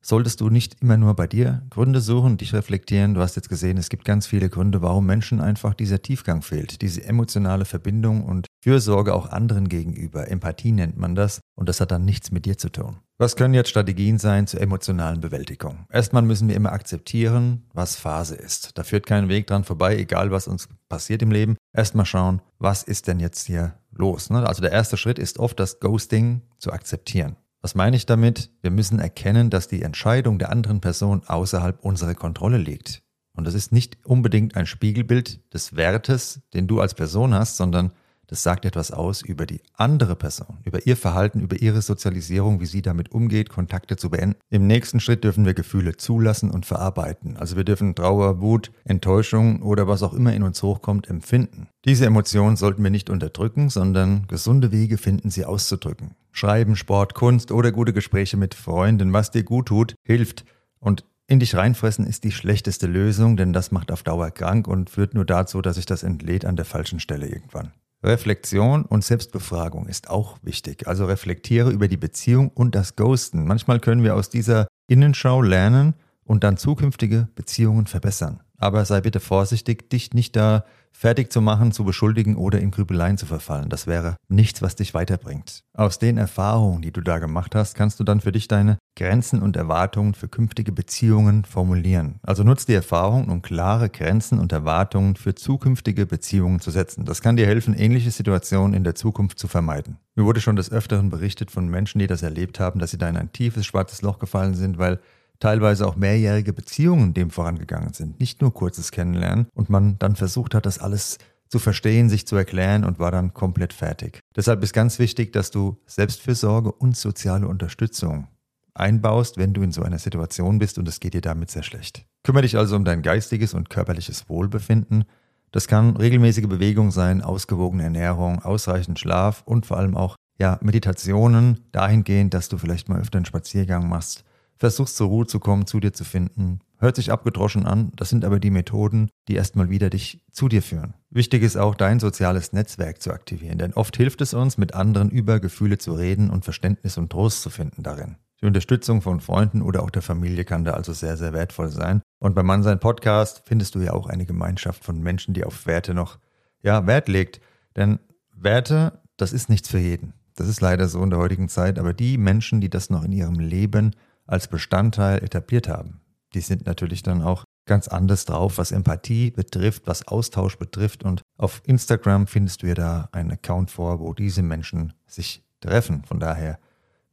solltest 0.00 0.40
du 0.40 0.48
nicht 0.48 0.80
immer 0.80 0.96
nur 0.96 1.14
bei 1.14 1.26
dir 1.26 1.66
Gründe 1.68 2.00
suchen, 2.00 2.38
dich 2.38 2.54
reflektieren. 2.54 3.12
Du 3.12 3.20
hast 3.20 3.36
jetzt 3.36 3.50
gesehen, 3.50 3.76
es 3.76 3.90
gibt 3.90 4.06
ganz 4.06 4.26
viele 4.26 4.48
Gründe, 4.48 4.80
warum 4.80 5.04
Menschen 5.04 5.42
einfach 5.42 5.74
dieser 5.74 6.00
Tiefgang 6.00 6.40
fehlt, 6.40 6.80
diese 6.80 7.04
emotionale 7.04 7.66
Verbindung 7.66 8.24
und 8.24 8.46
Fürsorge 8.62 9.12
auch 9.12 9.26
anderen 9.26 9.68
gegenüber. 9.68 10.30
Empathie 10.30 10.72
nennt 10.72 10.96
man 10.96 11.14
das 11.14 11.40
und 11.54 11.68
das 11.68 11.82
hat 11.82 11.90
dann 11.90 12.06
nichts 12.06 12.30
mit 12.30 12.46
dir 12.46 12.56
zu 12.56 12.70
tun. 12.70 13.03
Was 13.16 13.36
können 13.36 13.54
jetzt 13.54 13.70
Strategien 13.70 14.18
sein 14.18 14.48
zur 14.48 14.60
emotionalen 14.60 15.20
Bewältigung? 15.20 15.86
Erstmal 15.88 16.22
müssen 16.22 16.48
wir 16.48 16.56
immer 16.56 16.72
akzeptieren, 16.72 17.62
was 17.72 17.94
Phase 17.94 18.34
ist. 18.34 18.76
Da 18.76 18.82
führt 18.82 19.06
kein 19.06 19.28
Weg 19.28 19.46
dran 19.46 19.62
vorbei, 19.62 19.96
egal 19.96 20.32
was 20.32 20.48
uns 20.48 20.68
passiert 20.88 21.22
im 21.22 21.30
Leben. 21.30 21.56
Erstmal 21.72 22.06
schauen, 22.06 22.42
was 22.58 22.82
ist 22.82 23.06
denn 23.06 23.20
jetzt 23.20 23.46
hier 23.46 23.74
los? 23.92 24.30
Ne? 24.30 24.44
Also 24.44 24.62
der 24.62 24.72
erste 24.72 24.96
Schritt 24.96 25.20
ist 25.20 25.38
oft 25.38 25.60
das 25.60 25.78
Ghosting 25.78 26.42
zu 26.58 26.72
akzeptieren. 26.72 27.36
Was 27.62 27.76
meine 27.76 27.94
ich 27.94 28.04
damit? 28.04 28.50
Wir 28.62 28.72
müssen 28.72 28.98
erkennen, 28.98 29.48
dass 29.48 29.68
die 29.68 29.82
Entscheidung 29.82 30.40
der 30.40 30.50
anderen 30.50 30.80
Person 30.80 31.22
außerhalb 31.24 31.84
unserer 31.84 32.16
Kontrolle 32.16 32.58
liegt. 32.58 33.04
Und 33.36 33.46
das 33.46 33.54
ist 33.54 33.70
nicht 33.70 34.04
unbedingt 34.04 34.56
ein 34.56 34.66
Spiegelbild 34.66 35.54
des 35.54 35.76
Wertes, 35.76 36.40
den 36.52 36.66
du 36.66 36.80
als 36.80 36.94
Person 36.94 37.32
hast, 37.32 37.58
sondern 37.58 37.92
das 38.26 38.42
sagt 38.42 38.64
etwas 38.64 38.90
aus 38.90 39.22
über 39.22 39.46
die 39.46 39.60
andere 39.74 40.16
Person, 40.16 40.58
über 40.64 40.86
ihr 40.86 40.96
Verhalten, 40.96 41.40
über 41.40 41.60
ihre 41.60 41.82
Sozialisierung, 41.82 42.60
wie 42.60 42.66
sie 42.66 42.82
damit 42.82 43.12
umgeht, 43.12 43.48
Kontakte 43.48 43.96
zu 43.96 44.10
beenden. 44.10 44.36
Im 44.50 44.66
nächsten 44.66 45.00
Schritt 45.00 45.24
dürfen 45.24 45.44
wir 45.44 45.54
Gefühle 45.54 45.96
zulassen 45.96 46.50
und 46.50 46.66
verarbeiten. 46.66 47.36
Also 47.36 47.56
wir 47.56 47.64
dürfen 47.64 47.94
Trauer, 47.94 48.40
Wut, 48.40 48.72
Enttäuschung 48.84 49.62
oder 49.62 49.88
was 49.88 50.02
auch 50.02 50.14
immer 50.14 50.32
in 50.32 50.42
uns 50.42 50.62
hochkommt, 50.62 51.08
empfinden. 51.08 51.68
Diese 51.84 52.06
Emotionen 52.06 52.56
sollten 52.56 52.82
wir 52.82 52.90
nicht 52.90 53.10
unterdrücken, 53.10 53.68
sondern 53.68 54.26
gesunde 54.26 54.72
Wege 54.72 54.98
finden, 54.98 55.30
sie 55.30 55.44
auszudrücken. 55.44 56.14
Schreiben, 56.32 56.76
Sport, 56.76 57.14
Kunst 57.14 57.52
oder 57.52 57.72
gute 57.72 57.92
Gespräche 57.92 58.36
mit 58.36 58.54
Freunden, 58.54 59.12
was 59.12 59.30
dir 59.30 59.44
gut 59.44 59.66
tut, 59.66 59.94
hilft. 60.04 60.44
Und 60.80 61.04
in 61.26 61.40
dich 61.40 61.54
reinfressen 61.54 62.06
ist 62.06 62.24
die 62.24 62.32
schlechteste 62.32 62.86
Lösung, 62.86 63.36
denn 63.36 63.52
das 63.52 63.70
macht 63.70 63.90
auf 63.90 64.02
Dauer 64.02 64.30
krank 64.30 64.68
und 64.68 64.90
führt 64.90 65.14
nur 65.14 65.24
dazu, 65.24 65.62
dass 65.62 65.76
sich 65.76 65.86
das 65.86 66.02
entlädt 66.02 66.44
an 66.44 66.56
der 66.56 66.66
falschen 66.66 67.00
Stelle 67.00 67.26
irgendwann. 67.26 67.72
Reflexion 68.04 68.84
und 68.84 69.02
Selbstbefragung 69.02 69.86
ist 69.86 70.10
auch 70.10 70.36
wichtig. 70.42 70.86
Also 70.86 71.06
reflektiere 71.06 71.70
über 71.70 71.88
die 71.88 71.96
Beziehung 71.96 72.48
und 72.48 72.74
das 72.74 72.96
Ghosten. 72.96 73.46
Manchmal 73.46 73.80
können 73.80 74.04
wir 74.04 74.14
aus 74.14 74.28
dieser 74.28 74.68
Innenschau 74.86 75.40
lernen 75.40 75.94
und 76.24 76.44
dann 76.44 76.58
zukünftige 76.58 77.28
Beziehungen 77.34 77.86
verbessern. 77.86 78.40
Aber 78.58 78.84
sei 78.84 79.00
bitte 79.00 79.20
vorsichtig, 79.20 79.90
dich 79.90 80.12
nicht 80.12 80.36
da 80.36 80.64
fertig 80.92 81.32
zu 81.32 81.40
machen, 81.40 81.72
zu 81.72 81.84
beschuldigen 81.84 82.36
oder 82.36 82.60
in 82.60 82.70
Grübeleien 82.70 83.18
zu 83.18 83.26
verfallen. 83.26 83.68
Das 83.68 83.86
wäre 83.86 84.16
nichts, 84.28 84.62
was 84.62 84.76
dich 84.76 84.94
weiterbringt. 84.94 85.64
Aus 85.72 85.98
den 85.98 86.18
Erfahrungen, 86.18 86.82
die 86.82 86.92
du 86.92 87.00
da 87.00 87.18
gemacht 87.18 87.54
hast, 87.54 87.74
kannst 87.74 87.98
du 88.00 88.04
dann 88.04 88.20
für 88.20 88.32
dich 88.32 88.48
deine 88.48 88.78
Grenzen 88.96 89.42
und 89.42 89.56
Erwartungen 89.56 90.14
für 90.14 90.28
künftige 90.28 90.70
Beziehungen 90.70 91.44
formulieren. 91.44 92.20
Also 92.22 92.44
nutz 92.44 92.64
die 92.66 92.74
Erfahrung, 92.74 93.28
um 93.28 93.42
klare 93.42 93.90
Grenzen 93.90 94.38
und 94.38 94.52
Erwartungen 94.52 95.16
für 95.16 95.34
zukünftige 95.34 96.06
Beziehungen 96.06 96.60
zu 96.60 96.70
setzen. 96.70 97.04
Das 97.04 97.20
kann 97.20 97.36
dir 97.36 97.46
helfen, 97.46 97.74
ähnliche 97.74 98.10
Situationen 98.10 98.74
in 98.74 98.84
der 98.84 98.94
Zukunft 98.94 99.38
zu 99.38 99.48
vermeiden. 99.48 99.98
Mir 100.14 100.24
wurde 100.24 100.40
schon 100.40 100.56
des 100.56 100.70
Öfteren 100.70 101.10
berichtet 101.10 101.50
von 101.50 101.68
Menschen, 101.68 101.98
die 101.98 102.06
das 102.06 102.22
erlebt 102.22 102.60
haben, 102.60 102.78
dass 102.78 102.92
sie 102.92 102.98
da 102.98 103.08
in 103.08 103.16
ein 103.16 103.32
tiefes 103.32 103.66
schwarzes 103.66 104.02
Loch 104.02 104.18
gefallen 104.20 104.54
sind, 104.54 104.78
weil 104.78 105.00
teilweise 105.40 105.86
auch 105.86 105.96
mehrjährige 105.96 106.52
Beziehungen 106.52 107.14
dem 107.14 107.30
vorangegangen 107.30 107.92
sind, 107.92 108.20
nicht 108.20 108.40
nur 108.40 108.54
kurzes 108.54 108.92
Kennenlernen 108.92 109.48
und 109.54 109.70
man 109.70 109.98
dann 109.98 110.14
versucht 110.14 110.54
hat, 110.54 110.66
das 110.66 110.78
alles 110.78 111.18
zu 111.48 111.58
verstehen, 111.58 112.08
sich 112.08 112.26
zu 112.26 112.36
erklären 112.36 112.84
und 112.84 112.98
war 112.98 113.10
dann 113.10 113.34
komplett 113.34 113.72
fertig. 113.72 114.20
Deshalb 114.34 114.62
ist 114.62 114.72
ganz 114.72 114.98
wichtig, 114.98 115.32
dass 115.32 115.50
du 115.50 115.78
Selbstfürsorge 115.86 116.72
und 116.72 116.96
soziale 116.96 117.46
Unterstützung 117.46 118.28
einbaust, 118.74 119.38
wenn 119.38 119.54
du 119.54 119.62
in 119.62 119.72
so 119.72 119.82
einer 119.82 119.98
Situation 119.98 120.58
bist 120.58 120.78
und 120.78 120.88
es 120.88 121.00
geht 121.00 121.14
dir 121.14 121.20
damit 121.20 121.50
sehr 121.50 121.62
schlecht. 121.62 122.04
Kümmere 122.22 122.42
dich 122.42 122.56
also 122.56 122.76
um 122.76 122.84
dein 122.84 123.02
geistiges 123.02 123.54
und 123.54 123.70
körperliches 123.70 124.28
Wohlbefinden. 124.28 125.04
Das 125.52 125.68
kann 125.68 125.96
regelmäßige 125.96 126.48
Bewegung 126.48 126.90
sein, 126.90 127.22
ausgewogene 127.22 127.84
Ernährung, 127.84 128.42
ausreichend 128.42 128.98
Schlaf 128.98 129.42
und 129.46 129.66
vor 129.66 129.76
allem 129.76 129.96
auch 129.96 130.16
ja, 130.38 130.58
Meditationen 130.62 131.60
dahingehend, 131.70 132.34
dass 132.34 132.48
du 132.48 132.58
vielleicht 132.58 132.88
mal 132.88 133.00
öfter 133.00 133.18
einen 133.18 133.26
Spaziergang 133.26 133.88
machst, 133.88 134.24
versuchst 134.56 134.96
zur 134.96 135.08
Ruhe 135.08 135.26
zu 135.26 135.38
kommen, 135.38 135.66
zu 135.66 135.78
dir 135.78 135.92
zu 135.92 136.04
finden. 136.04 136.60
Hört 136.78 136.96
sich 136.96 137.12
abgedroschen 137.12 137.66
an, 137.66 137.92
das 137.96 138.10
sind 138.10 138.24
aber 138.24 138.40
die 138.40 138.50
Methoden, 138.50 139.08
die 139.28 139.36
erstmal 139.36 139.70
wieder 139.70 139.90
dich 139.90 140.24
zu 140.32 140.48
dir 140.48 140.60
führen. 140.60 140.94
Wichtig 141.08 141.42
ist 141.42 141.56
auch, 141.56 141.76
dein 141.76 142.00
soziales 142.00 142.52
Netzwerk 142.52 143.00
zu 143.00 143.12
aktivieren, 143.12 143.58
denn 143.58 143.74
oft 143.74 143.96
hilft 143.96 144.20
es 144.20 144.34
uns, 144.34 144.58
mit 144.58 144.74
anderen 144.74 145.10
über 145.10 145.38
Gefühle 145.38 145.78
zu 145.78 145.94
reden 145.94 146.30
und 146.30 146.44
Verständnis 146.44 146.98
und 146.98 147.10
Trost 147.10 147.42
zu 147.42 147.50
finden 147.50 147.82
darin. 147.82 148.16
Die 148.40 148.46
Unterstützung 148.46 149.00
von 149.00 149.20
Freunden 149.20 149.62
oder 149.62 149.82
auch 149.82 149.90
der 149.90 150.02
Familie 150.02 150.44
kann 150.44 150.64
da 150.64 150.72
also 150.72 150.92
sehr, 150.92 151.16
sehr 151.16 151.32
wertvoll 151.32 151.68
sein. 151.68 152.02
Und 152.18 152.34
beim 152.34 152.46
Mannsein 152.46 152.80
Podcast 152.80 153.42
findest 153.46 153.74
du 153.74 153.80
ja 153.80 153.92
auch 153.92 154.06
eine 154.06 154.26
Gemeinschaft 154.26 154.84
von 154.84 155.00
Menschen, 155.00 155.34
die 155.34 155.44
auf 155.44 155.66
Werte 155.66 155.94
noch, 155.94 156.18
ja, 156.62 156.86
Wert 156.86 157.08
legt. 157.08 157.40
Denn 157.76 158.00
Werte, 158.34 159.00
das 159.16 159.32
ist 159.32 159.48
nichts 159.48 159.68
für 159.68 159.78
jeden. 159.78 160.14
Das 160.34 160.48
ist 160.48 160.60
leider 160.60 160.88
so 160.88 161.02
in 161.02 161.10
der 161.10 161.18
heutigen 161.18 161.48
Zeit. 161.48 161.78
Aber 161.78 161.94
die 161.94 162.18
Menschen, 162.18 162.60
die 162.60 162.70
das 162.70 162.90
noch 162.90 163.04
in 163.04 163.12
ihrem 163.12 163.38
Leben 163.38 163.94
als 164.26 164.48
Bestandteil 164.48 165.22
etabliert 165.22 165.68
haben. 165.68 166.00
Die 166.34 166.40
sind 166.40 166.66
natürlich 166.66 167.02
dann 167.02 167.22
auch 167.22 167.44
ganz 167.66 167.88
anders 167.88 168.24
drauf, 168.24 168.58
was 168.58 168.72
Empathie 168.72 169.30
betrifft, 169.30 169.86
was 169.86 170.08
Austausch 170.08 170.58
betrifft. 170.58 171.04
Und 171.04 171.22
auf 171.36 171.62
Instagram 171.64 172.26
findest 172.26 172.62
du 172.62 172.66
ja 172.66 172.74
da 172.74 173.08
einen 173.12 173.32
Account 173.32 173.70
vor, 173.70 174.00
wo 174.00 174.12
diese 174.12 174.42
Menschen 174.42 174.92
sich 175.06 175.44
treffen. 175.60 176.04
Von 176.04 176.20
daher, 176.20 176.58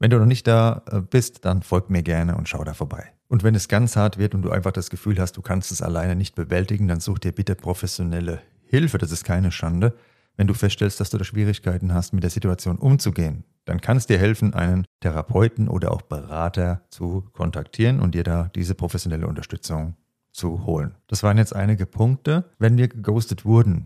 wenn 0.02 0.10
du 0.10 0.18
noch 0.18 0.26
nicht 0.26 0.48
da 0.48 0.82
äh, 0.92 1.00
bist, 1.00 1.46
dann 1.46 1.62
folg 1.62 1.92
mir 1.92 2.02
gerne 2.02 2.36
und 2.36 2.50
schau 2.50 2.64
da 2.64 2.74
vorbei. 2.74 3.14
Und 3.28 3.44
wenn 3.44 3.54
es 3.54 3.68
ganz 3.68 3.96
hart 3.96 4.18
wird 4.18 4.34
und 4.34 4.42
du 4.42 4.50
einfach 4.50 4.72
das 4.72 4.90
Gefühl 4.90 5.20
hast, 5.20 5.38
du 5.38 5.44
kannst 5.44 5.72
es 5.72 5.84
alleine 5.84 6.16
nicht 6.16 6.34
bewältigen, 6.34 6.88
dann 6.88 7.00
such 7.00 7.20
dir 7.20 7.32
bitte 7.32 7.54
professionelle 7.54 8.42
Hilfe. 8.66 8.98
Das 8.98 9.12
ist 9.12 9.24
keine 9.24 9.52
Schande. 9.52 9.94
Wenn 10.38 10.48
du 10.48 10.56
feststellst, 10.56 11.00
dass 11.00 11.12
du 11.12 11.20
da 11.20 11.24
Schwierigkeiten 11.24 11.94
hast, 11.94 12.14
mit 12.14 12.24
der 12.24 12.32
Situation 12.32 12.78
umzugehen, 12.78 13.44
dann 13.66 13.80
kann 13.80 13.96
es 13.96 14.08
dir 14.08 14.18
helfen, 14.18 14.56
einen 14.56 14.86
Therapeuten 15.02 15.68
oder 15.68 15.92
auch 15.92 16.02
Berater 16.02 16.82
zu 16.90 17.30
kontaktieren 17.34 18.00
und 18.00 18.16
dir 18.16 18.24
da 18.24 18.50
diese 18.56 18.74
professionelle 18.74 19.28
Unterstützung 19.28 19.98
zu 20.32 20.66
holen. 20.66 20.96
Das 21.06 21.22
waren 21.22 21.38
jetzt 21.38 21.56
einige 21.56 21.86
Punkte. 21.86 22.46
Wenn 22.58 22.76
wir 22.76 22.88
geghostet 22.88 23.46
wurden, 23.46 23.86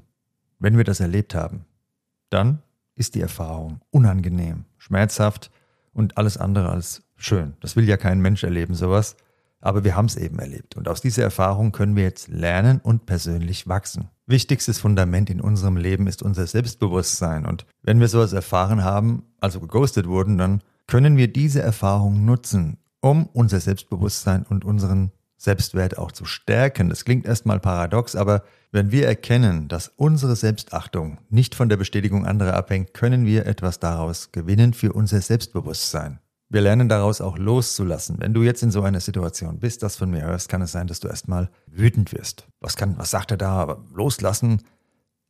wenn 0.59 0.77
wir 0.77 0.85
das 0.85 1.01
erlebt 1.01 1.35
haben, 1.35 1.65
dann 2.29 2.59
ist 2.95 3.15
die 3.15 3.21
Erfahrung 3.21 3.81
unangenehm, 3.91 4.63
schmerzhaft 4.77 5.51
und 5.95 6.17
alles 6.17 6.37
andere 6.37 6.69
als 6.69 7.03
schön. 7.15 7.53
Das 7.61 7.75
will 7.75 7.87
ja 7.87 7.97
kein 7.97 8.19
Mensch 8.19 8.43
erleben, 8.43 8.75
sowas. 8.75 9.15
Aber 9.61 9.83
wir 9.83 9.95
haben 9.95 10.05
es 10.05 10.17
eben 10.17 10.37
erlebt. 10.37 10.75
Und 10.75 10.87
aus 10.87 11.01
dieser 11.01 11.23
Erfahrung 11.23 11.71
können 11.71 11.95
wir 11.95 12.03
jetzt 12.03 12.27
lernen 12.27 12.79
und 12.83 13.07
persönlich 13.07 13.67
wachsen. 13.67 14.09
Wichtigstes 14.27 14.77
Fundament 14.77 15.29
in 15.31 15.41
unserem 15.41 15.77
Leben 15.77 16.05
ist 16.05 16.21
unser 16.21 16.45
Selbstbewusstsein. 16.45 17.45
Und 17.45 17.65
wenn 17.81 17.99
wir 17.99 18.07
sowas 18.07 18.33
erfahren 18.33 18.83
haben, 18.83 19.23
also 19.39 19.59
geghostet 19.59 20.07
wurden, 20.07 20.37
dann 20.37 20.61
können 20.85 21.17
wir 21.17 21.31
diese 21.31 21.61
Erfahrung 21.61 22.25
nutzen, 22.25 22.77
um 23.01 23.27
unser 23.33 23.59
Selbstbewusstsein 23.59 24.43
und 24.43 24.65
unseren 24.65 25.11
Selbstwert 25.37 25.97
auch 25.97 26.11
zu 26.11 26.25
stärken. 26.25 26.89
Das 26.89 27.05
klingt 27.05 27.25
erstmal 27.25 27.59
paradox, 27.59 28.15
aber 28.15 28.43
wenn 28.71 28.91
wir 28.91 29.07
erkennen, 29.07 29.67
dass 29.67 29.91
unsere 29.95 30.35
Selbstachtung 30.35 31.19
nicht 31.29 31.55
von 31.55 31.69
der 31.69 31.77
Bestätigung 31.77 32.25
anderer 32.25 32.55
abhängt, 32.55 32.93
können 32.93 33.25
wir 33.25 33.45
etwas 33.45 33.79
daraus 33.79 34.31
gewinnen 34.31 34.73
für 34.73 34.93
unser 34.93 35.21
Selbstbewusstsein. 35.21 36.19
Wir 36.49 36.61
lernen 36.61 36.89
daraus 36.89 37.21
auch 37.21 37.37
loszulassen. 37.37 38.17
Wenn 38.19 38.33
du 38.33 38.43
jetzt 38.43 38.63
in 38.63 38.71
so 38.71 38.83
einer 38.83 38.99
Situation 38.99 39.59
bist, 39.59 39.81
das 39.81 39.95
von 39.95 40.11
mir 40.11 40.21
hörst, 40.21 40.47
kann 40.47 40.61
es 40.61 40.71
sein, 40.71 40.87
dass 40.87 40.99
du 40.99 41.07
erstmal 41.07 41.49
wütend 41.67 42.13
wirst. 42.13 42.47
Was 42.61 42.75
kann, 42.75 42.97
was 42.97 43.11
sagt 43.11 43.31
er 43.31 43.37
da? 43.37 43.77
Loslassen? 43.93 44.61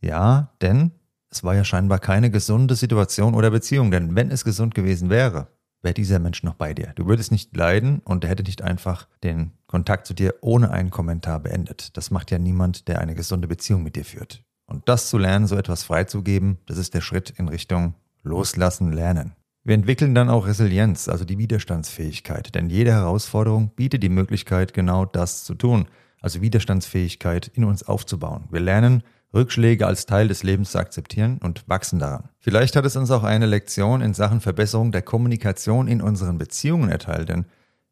Ja, 0.02 0.52
denn 0.62 0.92
es 1.30 1.44
war 1.44 1.56
ja 1.56 1.64
scheinbar 1.64 2.00
keine 2.00 2.30
gesunde 2.30 2.76
Situation 2.76 3.34
oder 3.34 3.50
Beziehung. 3.50 3.92
Denn 3.92 4.16
wenn 4.16 4.30
es 4.30 4.44
gesund 4.44 4.76
gewesen 4.76 5.10
wäre, 5.10 5.48
wäre 5.82 5.94
dieser 5.94 6.20
Mensch 6.20 6.44
noch 6.44 6.56
bei 6.56 6.74
dir. 6.74 6.92
Du 6.96 7.08
würdest 7.08 7.32
nicht 7.32 7.56
leiden 7.56 8.00
und 8.00 8.24
er 8.24 8.30
hätte 8.30 8.44
nicht 8.44 8.62
einfach 8.62 9.08
den 9.24 9.52
Kontakt 9.76 10.08
zu 10.08 10.14
dir 10.14 10.36
ohne 10.40 10.72
einen 10.72 10.90
Kommentar 10.90 11.42
beendet. 11.42 11.98
Das 11.98 12.10
macht 12.10 12.32
ja 12.32 12.40
niemand, 12.40 12.88
der 12.88 13.02
eine 13.02 13.14
gesunde 13.14 13.50
Beziehung 13.50 13.84
mit 13.84 13.98
dir 13.98 14.06
führt. 14.06 14.42
Und 14.68 14.88
das 14.88 15.10
zu 15.10 15.18
lernen, 15.18 15.48
so 15.48 15.58
etwas 15.58 15.84
freizugeben, 15.84 16.60
das 16.66 16.78
ist 16.78 16.94
der 16.94 17.02
Schritt 17.02 17.32
in 17.32 17.50
Richtung 17.50 17.94
Loslassen, 18.24 18.94
Lernen. 18.94 19.34
Wir 19.66 19.76
entwickeln 19.76 20.16
dann 20.16 20.30
auch 20.30 20.48
Resilienz, 20.48 21.10
also 21.10 21.26
die 21.26 21.38
Widerstandsfähigkeit, 21.38 22.56
denn 22.56 22.70
jede 22.70 22.94
Herausforderung 22.94 23.72
bietet 23.76 24.02
die 24.02 24.08
Möglichkeit, 24.08 24.74
genau 24.74 25.04
das 25.04 25.44
zu 25.44 25.56
tun, 25.56 25.90
also 26.22 26.40
Widerstandsfähigkeit 26.40 27.52
in 27.54 27.66
uns 27.66 27.84
aufzubauen. 27.84 28.46
Wir 28.52 28.62
lernen, 28.62 29.04
Rückschläge 29.34 29.86
als 29.86 30.06
Teil 30.06 30.30
des 30.30 30.44
Lebens 30.44 30.72
zu 30.72 30.80
akzeptieren 30.80 31.40
und 31.44 31.68
wachsen 31.68 32.00
daran. 32.00 32.30
Vielleicht 32.40 32.78
hat 32.78 32.86
es 32.86 32.96
uns 32.96 33.12
auch 33.12 33.26
eine 33.26 33.46
Lektion 33.46 34.00
in 34.00 34.14
Sachen 34.14 34.40
Verbesserung 34.40 34.94
der 34.94 35.02
Kommunikation 35.02 35.90
in 35.90 36.02
unseren 36.02 36.38
Beziehungen 36.38 36.90
erteilt, 36.90 37.28
denn 37.28 37.46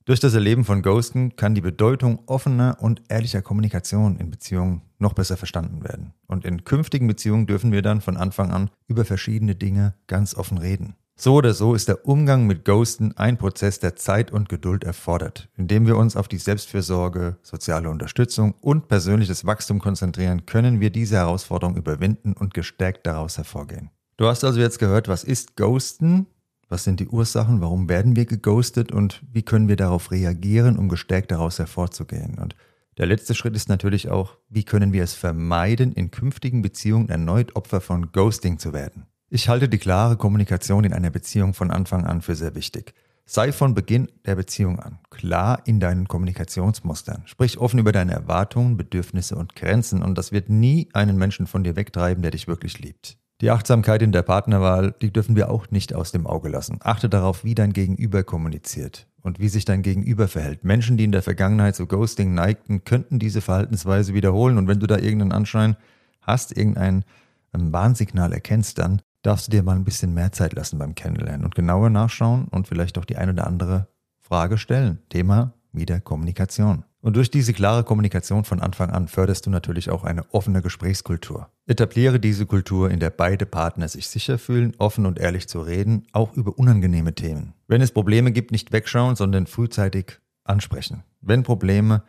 durch 0.06 0.20
das 0.20 0.34
Erleben 0.34 0.66
von 0.66 0.82
Ghosten 0.82 1.36
kann 1.38 1.56
die 1.56 1.62
Bedeutung 1.62 2.20
offener 2.26 2.78
und 2.80 3.02
ehrlicher 3.08 3.42
Kommunikation 3.42 4.18
in 4.18 4.32
Beziehungen 4.32 4.82
noch 5.00 5.14
besser 5.14 5.38
verstanden 5.38 5.84
werden. 5.84 6.14
Und 6.28 6.44
in 6.44 6.66
künftigen 6.66 7.08
Beziehungen 7.08 7.48
dürfen 7.48 7.72
wir 7.72 7.82
dann 7.82 8.02
von 8.02 8.18
Anfang 8.18 8.52
an 8.52 8.70
über 8.88 9.06
verschiedene 9.06 9.56
Dinge 9.56 9.96
ganz 10.08 10.36
offen 10.36 10.58
reden. 10.58 10.96
So 11.16 11.36
oder 11.36 11.54
so 11.54 11.76
ist 11.76 11.88
der 11.88 12.08
Umgang 12.08 12.48
mit 12.48 12.66
Ghosten 12.66 13.16
ein 13.16 13.38
Prozess, 13.38 13.80
der 13.80 13.96
Zeit 13.96 14.32
und 14.32 14.50
Geduld 14.50 14.84
erfordert, 14.84 15.48
indem 15.56 15.86
wir 15.86 15.96
uns 15.96 16.18
auf 16.18 16.28
die 16.28 16.40
Selbstfürsorge, 16.40 17.38
soziale 17.44 17.90
Unterstützung 17.90 18.56
und 18.62 18.88
persönliches 18.88 19.46
Wachstum 19.46 19.80
konzentrieren, 19.80 20.46
können 20.46 20.80
wir 20.80 20.90
diese 20.90 21.18
Herausforderung 21.18 21.78
überwinden 21.78 22.34
und 22.34 22.54
gestärkt 22.54 23.06
daraus 23.06 23.38
hervorgehen. 23.38 23.92
Du 24.18 24.28
hast 24.28 24.44
also 24.44 24.60
jetzt 24.60 24.80
gehört, 24.80 25.08
was 25.08 25.24
ist 25.24 25.56
Ghosten? 25.56 26.26
Was 26.74 26.86
sind 26.86 27.00
die 27.00 27.08
Ursachen? 27.08 27.62
Warum 27.62 27.88
werden 27.88 28.16
wir 28.16 28.26
geghostet? 28.26 28.92
Und 28.92 29.22
wie 29.32 29.44
können 29.44 29.68
wir 29.68 29.76
darauf 29.76 30.10
reagieren, 30.10 30.76
um 30.80 30.90
gestärkt 30.90 31.30
daraus 31.30 31.60
hervorzugehen? 31.60 32.40
Und 32.40 32.56
der 32.98 33.06
letzte 33.06 33.36
Schritt 33.36 33.56
ist 33.56 33.70
natürlich 33.70 34.10
auch, 34.10 34.40
wie 34.50 34.64
können 34.64 34.92
wir 34.92 35.04
es 35.04 35.14
vermeiden, 35.14 35.92
in 35.92 36.10
künftigen 36.10 36.64
Beziehungen 36.64 37.10
erneut 37.10 37.56
Opfer 37.56 37.80
von 37.80 38.12
Ghosting 38.12 38.58
zu 38.58 38.74
werden? 38.74 39.06
Ich 39.30 39.50
halte 39.50 39.70
die 39.70 39.78
klare 39.78 40.18
Kommunikation 40.18 40.84
in 40.84 40.94
einer 40.94 41.12
Beziehung 41.12 41.54
von 41.54 41.70
Anfang 41.70 42.06
an 42.06 42.24
für 42.24 42.34
sehr 42.34 42.56
wichtig. 42.56 42.96
Sei 43.24 43.52
von 43.52 43.76
Beginn 43.76 44.08
der 44.26 44.34
Beziehung 44.34 44.80
an 44.80 44.98
klar 45.12 45.62
in 45.66 45.80
deinen 45.80 46.08
Kommunikationsmustern. 46.08 47.22
Sprich 47.26 47.60
offen 47.60 47.78
über 47.78 47.92
deine 47.92 48.14
Erwartungen, 48.14 48.78
Bedürfnisse 48.78 49.36
und 49.36 49.56
Grenzen 49.56 50.02
und 50.02 50.18
das 50.18 50.32
wird 50.32 50.50
nie 50.50 50.90
einen 50.94 51.18
Menschen 51.18 51.46
von 51.46 51.64
dir 51.64 51.76
wegtreiben, 51.76 52.24
der 52.24 52.32
dich 52.32 52.48
wirklich 52.48 52.80
liebt. 52.80 53.20
Die 53.44 53.52
Achtsamkeit 53.52 54.02
in 54.02 54.14
der 54.14 54.22
Partnerwahl, 54.22 54.96
die 55.02 55.12
dürfen 55.12 55.36
wir 55.36 55.52
auch 55.52 55.70
nicht 55.70 55.94
aus 55.94 56.14
dem 56.14 56.26
Auge 56.28 56.48
lassen. 56.48 56.80
Achte 56.82 57.10
darauf, 57.10 57.44
wie 57.44 57.56
dein 57.56 57.74
Gegenüber 57.74 58.24
kommuniziert 58.24 59.06
und 59.22 59.38
wie 59.42 59.50
sich 59.50 59.66
dein 59.66 59.82
Gegenüber 59.82 60.30
verhält. 60.30 60.64
Menschen, 60.64 60.96
die 60.96 61.04
in 61.04 61.12
der 61.12 61.24
Vergangenheit 61.24 61.76
zu 61.76 61.86
Ghosting 61.86 62.34
neigten, 62.34 62.86
könnten 62.86 63.20
diese 63.20 63.42
Verhaltensweise 63.42 64.14
wiederholen 64.14 64.58
und 64.58 64.70
wenn 64.70 64.80
du 64.80 64.88
da 64.88 64.96
irgendeinen 64.98 65.34
Anschein 65.34 65.76
hast, 66.22 66.56
irgendein 66.56 67.04
Warnsignal 67.52 68.32
erkennst, 68.32 68.78
dann 68.78 69.02
darfst 69.24 69.48
du 69.48 69.52
dir 69.52 69.62
mal 69.62 69.76
ein 69.76 69.84
bisschen 69.84 70.14
mehr 70.14 70.32
Zeit 70.32 70.54
lassen 70.54 70.80
beim 70.80 70.96
Kennenlernen 70.96 71.44
und 71.44 71.54
genauer 71.54 71.90
nachschauen 71.90 72.46
und 72.46 72.70
vielleicht 72.70 72.98
auch 72.98 73.04
die 73.04 73.18
eine 73.18 73.34
oder 73.34 73.46
andere 73.46 73.90
Frage 74.22 74.58
stellen. 74.58 75.00
Thema 75.10 75.52
wieder 75.74 76.00
Kommunikation. 76.00 76.86
Und 77.04 77.18
durch 77.18 77.30
diese 77.30 77.52
klare 77.52 77.84
Kommunikation 77.84 78.46
von 78.46 78.62
Anfang 78.62 78.90
an 78.90 79.10
förderst 79.10 79.46
du 79.46 79.50
natürlich 79.50 79.90
auch 79.90 80.06
eine 80.06 80.24
offene 80.34 80.62
Gesprächskultur. 80.62 81.50
Etabliere 81.66 82.18
diese 82.18 82.46
Kultur, 82.46 82.90
in 82.90 83.02
der 83.02 83.10
beide 83.10 83.46
Partner 83.46 83.90
sich 83.90 84.08
sicher 84.08 84.38
fühlen, 84.38 84.74
offen 84.78 85.06
und 85.06 85.20
ehrlich 85.20 85.50
zu 85.50 85.60
reden, 85.60 86.08
auch 86.14 86.32
über 86.32 86.58
unangenehme 86.58 87.14
Themen. 87.14 87.56
Wenn 87.68 87.82
es 87.82 87.92
Probleme 87.92 88.32
gibt, 88.32 88.52
nicht 88.52 88.72
wegschauen, 88.72 89.18
sondern 89.18 89.48
frühzeitig 89.48 90.22
ansprechen. 90.46 91.04
Wenn 91.20 91.44
Probleme 91.44 92.04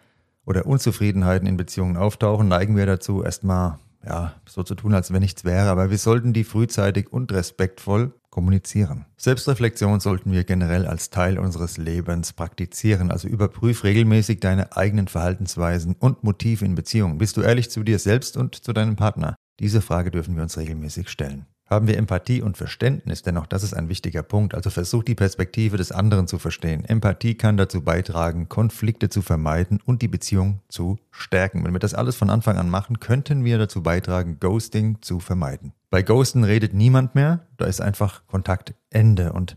oder 0.45 0.65
Unzufriedenheiten 0.65 1.49
in 1.49 1.57
Beziehungen 1.57 1.97
auftauchen, 1.97 2.47
neigen 2.47 2.77
wir 2.77 2.87
dazu, 2.87 3.25
erstmal 3.25 3.81
ja, 4.07 4.35
so 4.47 4.63
zu 4.63 4.77
tun, 4.77 4.95
als 4.95 5.13
wenn 5.13 5.23
nichts 5.23 5.45
wäre, 5.45 5.71
aber 5.71 5.91
wir 5.91 5.99
sollten 5.99 6.33
die 6.33 6.45
frühzeitig 6.45 7.13
und 7.13 7.33
respektvoll 7.33 8.13
kommunizieren. 8.35 9.07
Selbstreflexion 9.17 10.01
sollten 10.01 10.33
wir 10.33 10.43
generell 10.43 10.87
als 10.87 11.09
Teil 11.09 11.39
unseres 11.39 11.77
Lebens 11.77 12.33
praktizieren, 12.33 13.13
also 13.13 13.29
überprüf 13.29 13.85
regelmäßig 13.85 14.41
deine 14.41 14.77
eigenen 14.77 15.07
Verhaltensweisen 15.07 15.95
und 16.01 16.25
Motive 16.25 16.65
in 16.65 16.75
Beziehungen. 16.75 17.19
Bist 17.19 17.37
du 17.37 17.43
ehrlich 17.43 17.71
zu 17.71 17.85
dir 17.85 18.01
selbst 18.01 18.37
und 18.37 18.57
zu 18.57 18.73
deinem 18.73 18.97
Partner? 18.97 19.37
Diese 19.61 19.81
Frage 19.81 20.11
dürfen 20.11 20.35
wir 20.35 20.43
uns 20.43 20.59
regelmäßig 20.59 21.09
stellen. 21.11 21.47
Haben 21.67 21.87
wir 21.87 21.97
Empathie 21.97 22.43
und 22.43 22.59
Verständnis, 22.59 23.23
denn 23.23 23.39
auch 23.39 23.47
das 23.47 23.63
ist 23.63 23.73
ein 23.73 23.89
wichtiger 23.89 24.23
Punkt, 24.23 24.55
also 24.55 24.69
versuch 24.69 25.03
die 25.03 25.15
Perspektive 25.15 25.79
des 25.79 25.93
anderen 25.93 26.29
zu 26.29 26.39
verstehen. 26.39 26.85
Empathie 26.85 27.37
kann 27.37 27.57
dazu 27.57 27.83
beitragen, 27.83 28.51
Konflikte 28.51 29.09
zu 29.09 29.23
vermeiden 29.23 29.81
und 29.85 30.03
die 30.03 30.09
Beziehung 30.09 30.61
zu 30.69 30.99
stärken. 31.11 31.65
Wenn 31.65 31.73
wir 31.73 31.79
das 31.79 31.95
alles 31.95 32.17
von 32.17 32.29
Anfang 32.29 32.59
an 32.59 32.69
machen, 32.69 33.01
könnten 33.01 33.45
wir 33.45 33.57
dazu 33.57 33.83
beitragen, 33.83 34.39
Ghosting 34.41 34.99
zu 35.01 35.21
vermeiden. 35.21 35.73
Bei 35.89 36.03
Ghosten 36.03 36.45
redet 36.45 36.75
niemand 36.75 37.15
mehr, 37.15 37.47
da 37.57 37.65
ist 37.65 37.81
einfach 37.81 38.27
Kontaktende 38.27 39.33
und 39.33 39.57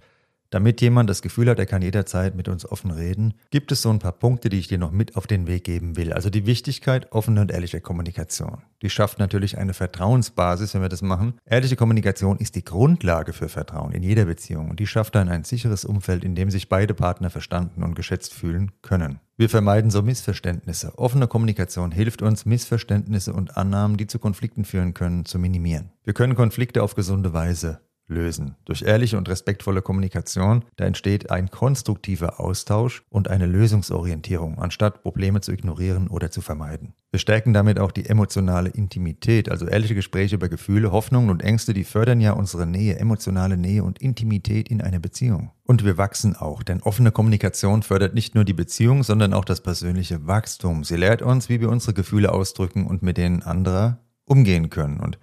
damit 0.49 0.81
jemand 0.81 1.09
das 1.09 1.21
Gefühl 1.21 1.49
hat, 1.49 1.59
er 1.59 1.65
kann 1.65 1.81
jederzeit 1.81 2.35
mit 2.35 2.47
uns 2.47 2.69
offen 2.69 2.91
reden, 2.91 3.33
gibt 3.49 3.71
es 3.71 3.81
so 3.81 3.89
ein 3.89 3.99
paar 3.99 4.13
Punkte, 4.13 4.49
die 4.49 4.59
ich 4.59 4.67
dir 4.67 4.77
noch 4.77 4.91
mit 4.91 5.15
auf 5.15 5.27
den 5.27 5.47
Weg 5.47 5.63
geben 5.63 5.97
will. 5.97 6.13
Also 6.13 6.29
die 6.29 6.45
Wichtigkeit 6.45 7.11
offener 7.11 7.41
und 7.41 7.51
ehrlicher 7.51 7.81
Kommunikation. 7.81 8.61
Die 8.81 8.89
schafft 8.89 9.19
natürlich 9.19 9.57
eine 9.57 9.73
Vertrauensbasis, 9.73 10.73
wenn 10.73 10.81
wir 10.81 10.89
das 10.89 11.01
machen. 11.01 11.33
Ehrliche 11.45 11.75
Kommunikation 11.75 12.37
ist 12.37 12.55
die 12.55 12.63
Grundlage 12.63 13.33
für 13.33 13.49
Vertrauen 13.49 13.91
in 13.91 14.03
jeder 14.03 14.25
Beziehung 14.25 14.69
und 14.69 14.79
die 14.79 14.87
schafft 14.87 15.15
dann 15.15 15.29
ein 15.29 15.43
sicheres 15.43 15.83
Umfeld, 15.83 16.23
in 16.23 16.35
dem 16.35 16.51
sich 16.51 16.69
beide 16.69 16.93
Partner 16.93 17.29
verstanden 17.29 17.83
und 17.83 17.95
geschätzt 17.95 18.33
fühlen 18.33 18.71
können. 18.81 19.19
Wir 19.39 19.49
vermeiden 19.49 19.91
so 19.91 20.01
Missverständnisse. 20.01 20.97
Offene 20.97 21.27
Kommunikation 21.27 21.91
hilft 21.91 22.23
uns, 22.23 22.45
Missverständnisse 22.45 23.33
und 23.33 23.55
Annahmen, 23.55 23.95
die 23.95 24.07
zu 24.07 24.17
Konflikten 24.17 24.65
führen 24.65 24.95
können, 24.95 25.25
zu 25.25 25.37
minimieren. 25.37 25.91
Wir 26.03 26.13
können 26.13 26.33
Konflikte 26.33 26.81
auf 26.81 26.95
gesunde 26.95 27.33
Weise 27.33 27.79
lösen. 28.07 28.55
Durch 28.65 28.81
ehrliche 28.81 29.17
und 29.17 29.29
respektvolle 29.29 29.81
Kommunikation, 29.81 30.63
da 30.75 30.85
entsteht 30.85 31.29
ein 31.31 31.51
konstruktiver 31.51 32.39
Austausch 32.39 33.03
und 33.09 33.29
eine 33.29 33.45
Lösungsorientierung, 33.45 34.59
anstatt 34.59 35.03
Probleme 35.03 35.41
zu 35.41 35.51
ignorieren 35.51 36.07
oder 36.07 36.31
zu 36.31 36.41
vermeiden. 36.41 36.93
Wir 37.11 37.19
stärken 37.19 37.53
damit 37.53 37.79
auch 37.79 37.91
die 37.91 38.05
emotionale 38.05 38.69
Intimität, 38.69 39.49
also 39.49 39.65
ehrliche 39.65 39.95
Gespräche 39.95 40.35
über 40.35 40.49
Gefühle, 40.49 40.91
Hoffnungen 40.91 41.29
und 41.29 41.41
Ängste, 41.41 41.73
die 41.73 41.83
fördern 41.83 42.19
ja 42.19 42.33
unsere 42.33 42.67
Nähe, 42.67 42.99
emotionale 42.99 43.57
Nähe 43.57 43.83
und 43.83 43.99
Intimität 43.99 44.69
in 44.69 44.81
einer 44.81 44.99
Beziehung. 44.99 45.51
Und 45.63 45.83
wir 45.85 45.97
wachsen 45.97 46.35
auch, 46.35 46.63
denn 46.63 46.81
offene 46.81 47.11
Kommunikation 47.11 47.83
fördert 47.83 48.13
nicht 48.13 48.35
nur 48.35 48.43
die 48.43 48.53
Beziehung, 48.53 49.03
sondern 49.03 49.33
auch 49.33 49.45
das 49.45 49.61
persönliche 49.61 50.27
Wachstum. 50.27 50.83
Sie 50.83 50.97
lehrt 50.97 51.21
uns, 51.21 51.49
wie 51.49 51.61
wir 51.61 51.69
unsere 51.69 51.93
Gefühle 51.93 52.31
ausdrücken 52.31 52.87
und 52.87 53.03
mit 53.03 53.17
denen 53.17 53.41
anderer 53.41 53.99
umgehen 54.25 54.69
können. 54.69 54.99
Und 54.99 55.17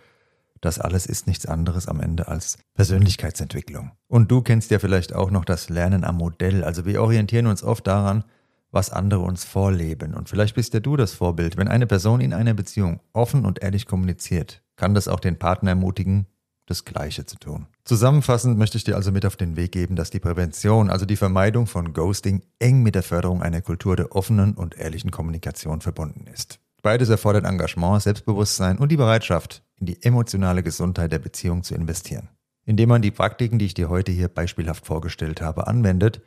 das 0.65 0.79
alles 0.79 1.07
ist 1.07 1.27
nichts 1.27 1.47
anderes 1.47 1.89
am 1.89 2.01
Ende 2.01 2.29
als 2.29 2.59
Persönlichkeitsentwicklung. 2.75 3.93
Und 4.09 4.31
du 4.31 4.43
kennst 4.43 4.71
ja 4.71 4.79
vielleicht 4.79 5.15
auch 5.15 5.31
noch 5.31 5.45
das 5.45 5.69
Lernen 5.69 6.05
am 6.05 6.17
Modell. 6.17 6.65
Also 6.65 6.87
wir 6.87 7.03
orientieren 7.03 7.47
uns 7.47 7.63
oft 7.63 7.87
daran, 7.87 8.25
was 8.71 8.91
andere 8.91 9.21
uns 9.21 9.45
vorleben. 9.45 10.15
Und 10.15 10.29
vielleicht 10.29 10.55
bist 10.55 10.75
ja 10.75 10.81
du 10.81 10.97
das 10.97 11.13
Vorbild. 11.13 11.57
Wenn 11.57 11.69
eine 11.69 11.87
Person 11.87 12.21
in 12.21 12.33
einer 12.33 12.55
Beziehung 12.55 13.01
offen 13.13 13.45
und 13.45 13.63
ehrlich 13.63 13.87
kommuniziert, 13.87 14.63
kann 14.77 14.95
das 14.95 15.07
auch 15.07 15.21
den 15.21 15.39
Partner 15.39 15.71
ermutigen, 15.71 16.27
das 16.67 16.85
Gleiche 16.85 17.27
zu 17.27 17.37
tun. 17.37 17.67
Zusammenfassend 17.85 18.57
möchte 18.59 18.79
ich 18.79 18.85
dir 18.85 18.97
also 18.97 19.13
mit 19.13 19.27
auf 19.27 19.37
den 19.37 19.57
Weg 19.57 19.73
geben, 19.73 19.97
dass 19.97 20.11
die 20.11 20.19
Prävention, 20.19 20.89
also 20.89 21.05
die 21.05 21.17
Vermeidung 21.17 21.67
von 21.67 21.93
Ghosting, 21.93 22.43
eng 22.59 22.83
mit 22.83 22.95
der 22.95 23.03
Förderung 23.03 23.43
einer 23.43 23.61
Kultur 23.61 23.97
der 23.97 24.17
offenen 24.17 24.55
und 24.55 24.79
ehrlichen 24.79 25.11
Kommunikation 25.11 25.83
verbunden 25.83 26.27
ist. 26.27 26.59
Beides 26.83 27.11
erfordert 27.11 27.45
Engagement, 27.45 28.03
Selbstbewusstsein 28.03 28.79
und 28.79 28.91
die 28.91 28.97
Bereitschaft, 28.97 29.63
in 29.85 29.87
die 29.87 30.03
emotionale 30.03 30.63
Gesundheit 30.63 31.13
der 31.13 31.19
Beziehung 31.19 31.63
zu 31.63 31.75
investieren. 31.75 32.31
Indem 32.65 32.89
man 32.89 33.03
die 33.03 33.11
Praktiken, 33.11 33.59
die 33.59 33.67
ich 33.67 33.75
dir 33.75 33.91
heute 33.91 34.13
hier 34.13 34.29
beispielhaft 34.29 34.87
vorgestellt 34.87 35.43
habe, 35.43 35.67
anwendet, 35.67 36.23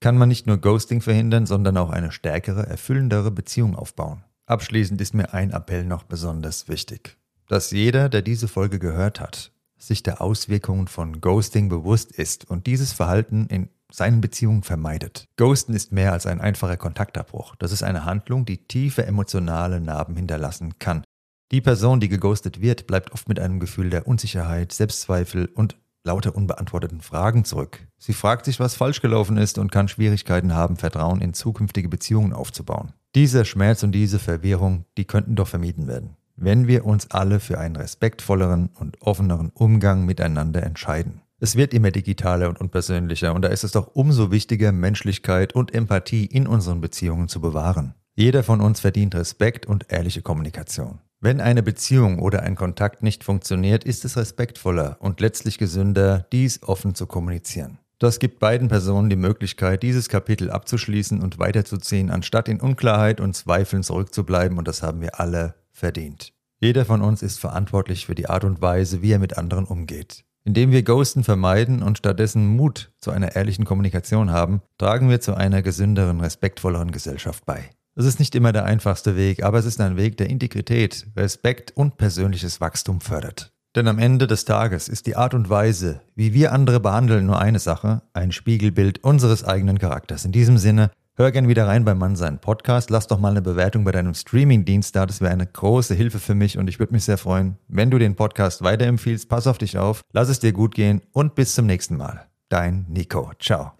kann 0.00 0.18
man 0.18 0.28
nicht 0.28 0.48
nur 0.48 0.58
Ghosting 0.58 1.00
verhindern, 1.00 1.46
sondern 1.46 1.76
auch 1.76 1.90
eine 1.90 2.10
stärkere, 2.10 2.66
erfüllendere 2.66 3.30
Beziehung 3.30 3.76
aufbauen. 3.76 4.24
Abschließend 4.46 5.00
ist 5.00 5.14
mir 5.14 5.32
ein 5.32 5.52
Appell 5.52 5.84
noch 5.84 6.02
besonders 6.02 6.68
wichtig. 6.68 7.16
Dass 7.48 7.70
jeder, 7.70 8.08
der 8.08 8.22
diese 8.22 8.48
Folge 8.48 8.80
gehört 8.80 9.20
hat, 9.20 9.52
sich 9.78 10.02
der 10.02 10.20
Auswirkungen 10.20 10.88
von 10.88 11.20
Ghosting 11.20 11.68
bewusst 11.68 12.10
ist 12.10 12.50
und 12.50 12.66
dieses 12.66 12.92
Verhalten 12.92 13.46
in 13.46 13.68
seinen 13.92 14.20
Beziehungen 14.20 14.64
vermeidet. 14.64 15.26
Ghosten 15.36 15.74
ist 15.74 15.92
mehr 15.92 16.12
als 16.12 16.26
ein 16.26 16.40
einfacher 16.40 16.76
Kontaktabbruch. 16.76 17.54
Das 17.54 17.70
ist 17.70 17.84
eine 17.84 18.04
Handlung, 18.04 18.44
die 18.44 18.58
tiefe 18.58 19.06
emotionale 19.06 19.80
Narben 19.80 20.16
hinterlassen 20.16 20.80
kann. 20.80 21.04
Die 21.52 21.60
Person, 21.60 22.00
die 22.00 22.08
geghostet 22.08 22.60
wird, 22.60 22.88
bleibt 22.88 23.12
oft 23.12 23.28
mit 23.28 23.38
einem 23.38 23.60
Gefühl 23.60 23.88
der 23.88 24.08
Unsicherheit, 24.08 24.72
Selbstzweifel 24.72 25.46
und 25.54 25.76
lauter 26.02 26.34
unbeantworteten 26.34 27.00
Fragen 27.00 27.44
zurück. 27.44 27.86
Sie 27.98 28.14
fragt 28.14 28.46
sich, 28.46 28.58
was 28.58 28.74
falsch 28.74 29.00
gelaufen 29.00 29.36
ist 29.36 29.58
und 29.58 29.70
kann 29.70 29.88
Schwierigkeiten 29.88 30.54
haben, 30.54 30.76
Vertrauen 30.76 31.20
in 31.20 31.34
zukünftige 31.34 31.88
Beziehungen 31.88 32.32
aufzubauen. 32.32 32.92
Dieser 33.14 33.44
Schmerz 33.44 33.82
und 33.82 33.92
diese 33.92 34.18
Verwirrung, 34.18 34.86
die 34.96 35.04
könnten 35.04 35.36
doch 35.36 35.48
vermieden 35.48 35.86
werden, 35.86 36.16
wenn 36.36 36.66
wir 36.66 36.84
uns 36.84 37.10
alle 37.10 37.38
für 37.38 37.58
einen 37.58 37.76
respektvolleren 37.76 38.70
und 38.74 39.00
offeneren 39.02 39.50
Umgang 39.54 40.04
miteinander 40.04 40.62
entscheiden. 40.62 41.20
Es 41.38 41.54
wird 41.54 41.74
immer 41.74 41.90
digitaler 41.90 42.48
und 42.48 42.60
unpersönlicher 42.60 43.34
und 43.34 43.42
da 43.42 43.48
ist 43.48 43.62
es 43.62 43.72
doch 43.72 43.94
umso 43.94 44.30
wichtiger, 44.30 44.72
Menschlichkeit 44.72 45.54
und 45.54 45.74
Empathie 45.74 46.24
in 46.24 46.46
unseren 46.46 46.80
Beziehungen 46.80 47.28
zu 47.28 47.40
bewahren. 47.40 47.94
Jeder 48.14 48.42
von 48.42 48.62
uns 48.62 48.80
verdient 48.80 49.14
Respekt 49.14 49.66
und 49.66 49.92
ehrliche 49.92 50.22
Kommunikation. 50.22 51.00
Wenn 51.20 51.40
eine 51.40 51.62
Beziehung 51.62 52.18
oder 52.18 52.42
ein 52.42 52.56
Kontakt 52.56 53.02
nicht 53.02 53.24
funktioniert, 53.24 53.84
ist 53.84 54.04
es 54.04 54.16
respektvoller 54.16 54.98
und 55.00 55.20
letztlich 55.20 55.56
gesünder, 55.56 56.26
dies 56.30 56.62
offen 56.62 56.94
zu 56.94 57.06
kommunizieren. 57.06 57.78
Das 57.98 58.18
gibt 58.18 58.38
beiden 58.38 58.68
Personen 58.68 59.08
die 59.08 59.16
Möglichkeit, 59.16 59.82
dieses 59.82 60.10
Kapitel 60.10 60.50
abzuschließen 60.50 61.22
und 61.22 61.38
weiterzuziehen, 61.38 62.10
anstatt 62.10 62.48
in 62.48 62.60
Unklarheit 62.60 63.22
und 63.22 63.34
Zweifeln 63.34 63.82
zurückzubleiben, 63.82 64.58
und 64.58 64.68
das 64.68 64.82
haben 64.82 65.00
wir 65.00 65.18
alle 65.18 65.54
verdient. 65.72 66.34
Jeder 66.60 66.84
von 66.84 67.00
uns 67.00 67.22
ist 67.22 67.38
verantwortlich 67.38 68.04
für 68.04 68.14
die 68.14 68.28
Art 68.28 68.44
und 68.44 68.60
Weise, 68.60 69.00
wie 69.00 69.12
er 69.12 69.18
mit 69.18 69.38
anderen 69.38 69.64
umgeht. 69.64 70.24
Indem 70.44 70.70
wir 70.70 70.82
Ghosten 70.82 71.24
vermeiden 71.24 71.82
und 71.82 71.96
stattdessen 71.96 72.46
Mut 72.46 72.92
zu 72.98 73.10
einer 73.10 73.34
ehrlichen 73.34 73.64
Kommunikation 73.64 74.30
haben, 74.30 74.60
tragen 74.76 75.08
wir 75.08 75.20
zu 75.20 75.34
einer 75.34 75.62
gesünderen, 75.62 76.20
respektvolleren 76.20 76.92
Gesellschaft 76.92 77.46
bei. 77.46 77.70
Es 77.98 78.04
ist 78.04 78.18
nicht 78.18 78.34
immer 78.34 78.52
der 78.52 78.66
einfachste 78.66 79.16
Weg, 79.16 79.42
aber 79.42 79.58
es 79.58 79.64
ist 79.64 79.80
ein 79.80 79.96
Weg, 79.96 80.18
der 80.18 80.28
Integrität, 80.28 81.06
Respekt 81.16 81.72
und 81.74 81.96
persönliches 81.96 82.60
Wachstum 82.60 83.00
fördert. 83.00 83.54
Denn 83.74 83.88
am 83.88 83.98
Ende 83.98 84.26
des 84.26 84.44
Tages 84.44 84.90
ist 84.90 85.06
die 85.06 85.16
Art 85.16 85.32
und 85.32 85.48
Weise, 85.48 86.02
wie 86.14 86.34
wir 86.34 86.52
andere 86.52 86.78
behandeln, 86.78 87.24
nur 87.24 87.40
eine 87.40 87.58
Sache, 87.58 88.02
ein 88.12 88.32
Spiegelbild 88.32 89.02
unseres 89.02 89.44
eigenen 89.44 89.78
Charakters. 89.78 90.26
In 90.26 90.32
diesem 90.32 90.58
Sinne, 90.58 90.90
hör 91.14 91.32
gern 91.32 91.48
wieder 91.48 91.66
rein 91.68 91.86
beim 91.86 91.96
Mannsein 91.96 92.38
Podcast, 92.38 92.90
lass 92.90 93.06
doch 93.06 93.18
mal 93.18 93.30
eine 93.30 93.40
Bewertung 93.40 93.84
bei 93.84 93.92
deinem 93.92 94.12
Streamingdienst 94.12 94.94
da, 94.94 95.06
das 95.06 95.22
wäre 95.22 95.32
eine 95.32 95.46
große 95.46 95.94
Hilfe 95.94 96.18
für 96.18 96.34
mich 96.34 96.58
und 96.58 96.68
ich 96.68 96.78
würde 96.78 96.92
mich 96.92 97.04
sehr 97.04 97.16
freuen, 97.16 97.56
wenn 97.66 97.90
du 97.90 97.98
den 97.98 98.14
Podcast 98.14 98.62
weiterempfiehlst. 98.62 99.26
Pass 99.30 99.46
auf 99.46 99.56
dich 99.56 99.78
auf, 99.78 100.02
lass 100.12 100.28
es 100.28 100.38
dir 100.38 100.52
gut 100.52 100.74
gehen 100.74 101.00
und 101.12 101.34
bis 101.34 101.54
zum 101.54 101.64
nächsten 101.64 101.96
Mal. 101.96 102.26
Dein 102.50 102.84
Nico. 102.90 103.32
Ciao. 103.40 103.72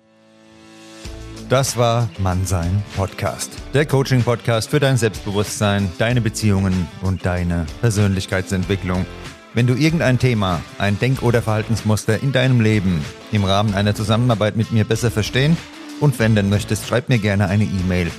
Das 1.48 1.76
war 1.76 2.08
Mannsein 2.18 2.82
Podcast. 2.96 3.52
Der 3.72 3.86
Coaching-Podcast 3.86 4.68
für 4.68 4.80
dein 4.80 4.96
Selbstbewusstsein, 4.96 5.88
deine 5.96 6.20
Beziehungen 6.20 6.88
und 7.02 7.24
deine 7.24 7.66
Persönlichkeitsentwicklung. 7.80 9.06
Wenn 9.54 9.68
du 9.68 9.74
irgendein 9.74 10.18
Thema, 10.18 10.60
ein 10.78 10.98
Denk- 10.98 11.22
oder 11.22 11.42
Verhaltensmuster 11.42 12.20
in 12.20 12.32
deinem 12.32 12.60
Leben 12.60 13.00
im 13.30 13.44
Rahmen 13.44 13.74
einer 13.74 13.94
Zusammenarbeit 13.94 14.56
mit 14.56 14.72
mir 14.72 14.84
besser 14.84 15.12
verstehen 15.12 15.56
und 16.00 16.18
wenden 16.18 16.50
möchtest, 16.50 16.88
schreib 16.88 17.08
mir 17.08 17.18
gerne 17.18 17.46
eine 17.46 17.64
E-Mail. 17.64 18.10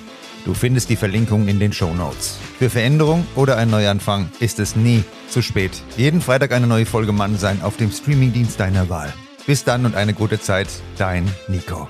Du 0.46 0.54
findest 0.54 0.90
die 0.90 0.96
Verlinkung 0.96 1.50
in 1.50 1.60
den 1.60 1.74
Show 1.74 1.94
Notes. 1.94 2.38
Für 2.58 2.70
Veränderung 2.70 3.28
oder 3.36 3.58
ein 3.58 3.70
Neuanfang 3.70 4.30
ist 4.40 4.58
es 4.60 4.78
nie 4.78 5.04
zu 5.28 5.42
spät. 5.42 5.72
Jeden 5.98 6.22
Freitag 6.22 6.54
eine 6.54 6.66
neue 6.68 6.86
Folge 6.86 7.12
Mannsein 7.12 7.62
auf 7.62 7.76
dem 7.76 7.92
Streamingdienst 7.92 8.58
deiner 8.58 8.88
Wahl. 8.88 9.14
Bis 9.46 9.66
dann 9.66 9.86
und 9.86 9.96
eine 9.96 10.14
gute 10.14 10.40
Zeit, 10.40 10.70
dein 10.98 11.30
Nico. 11.50 11.90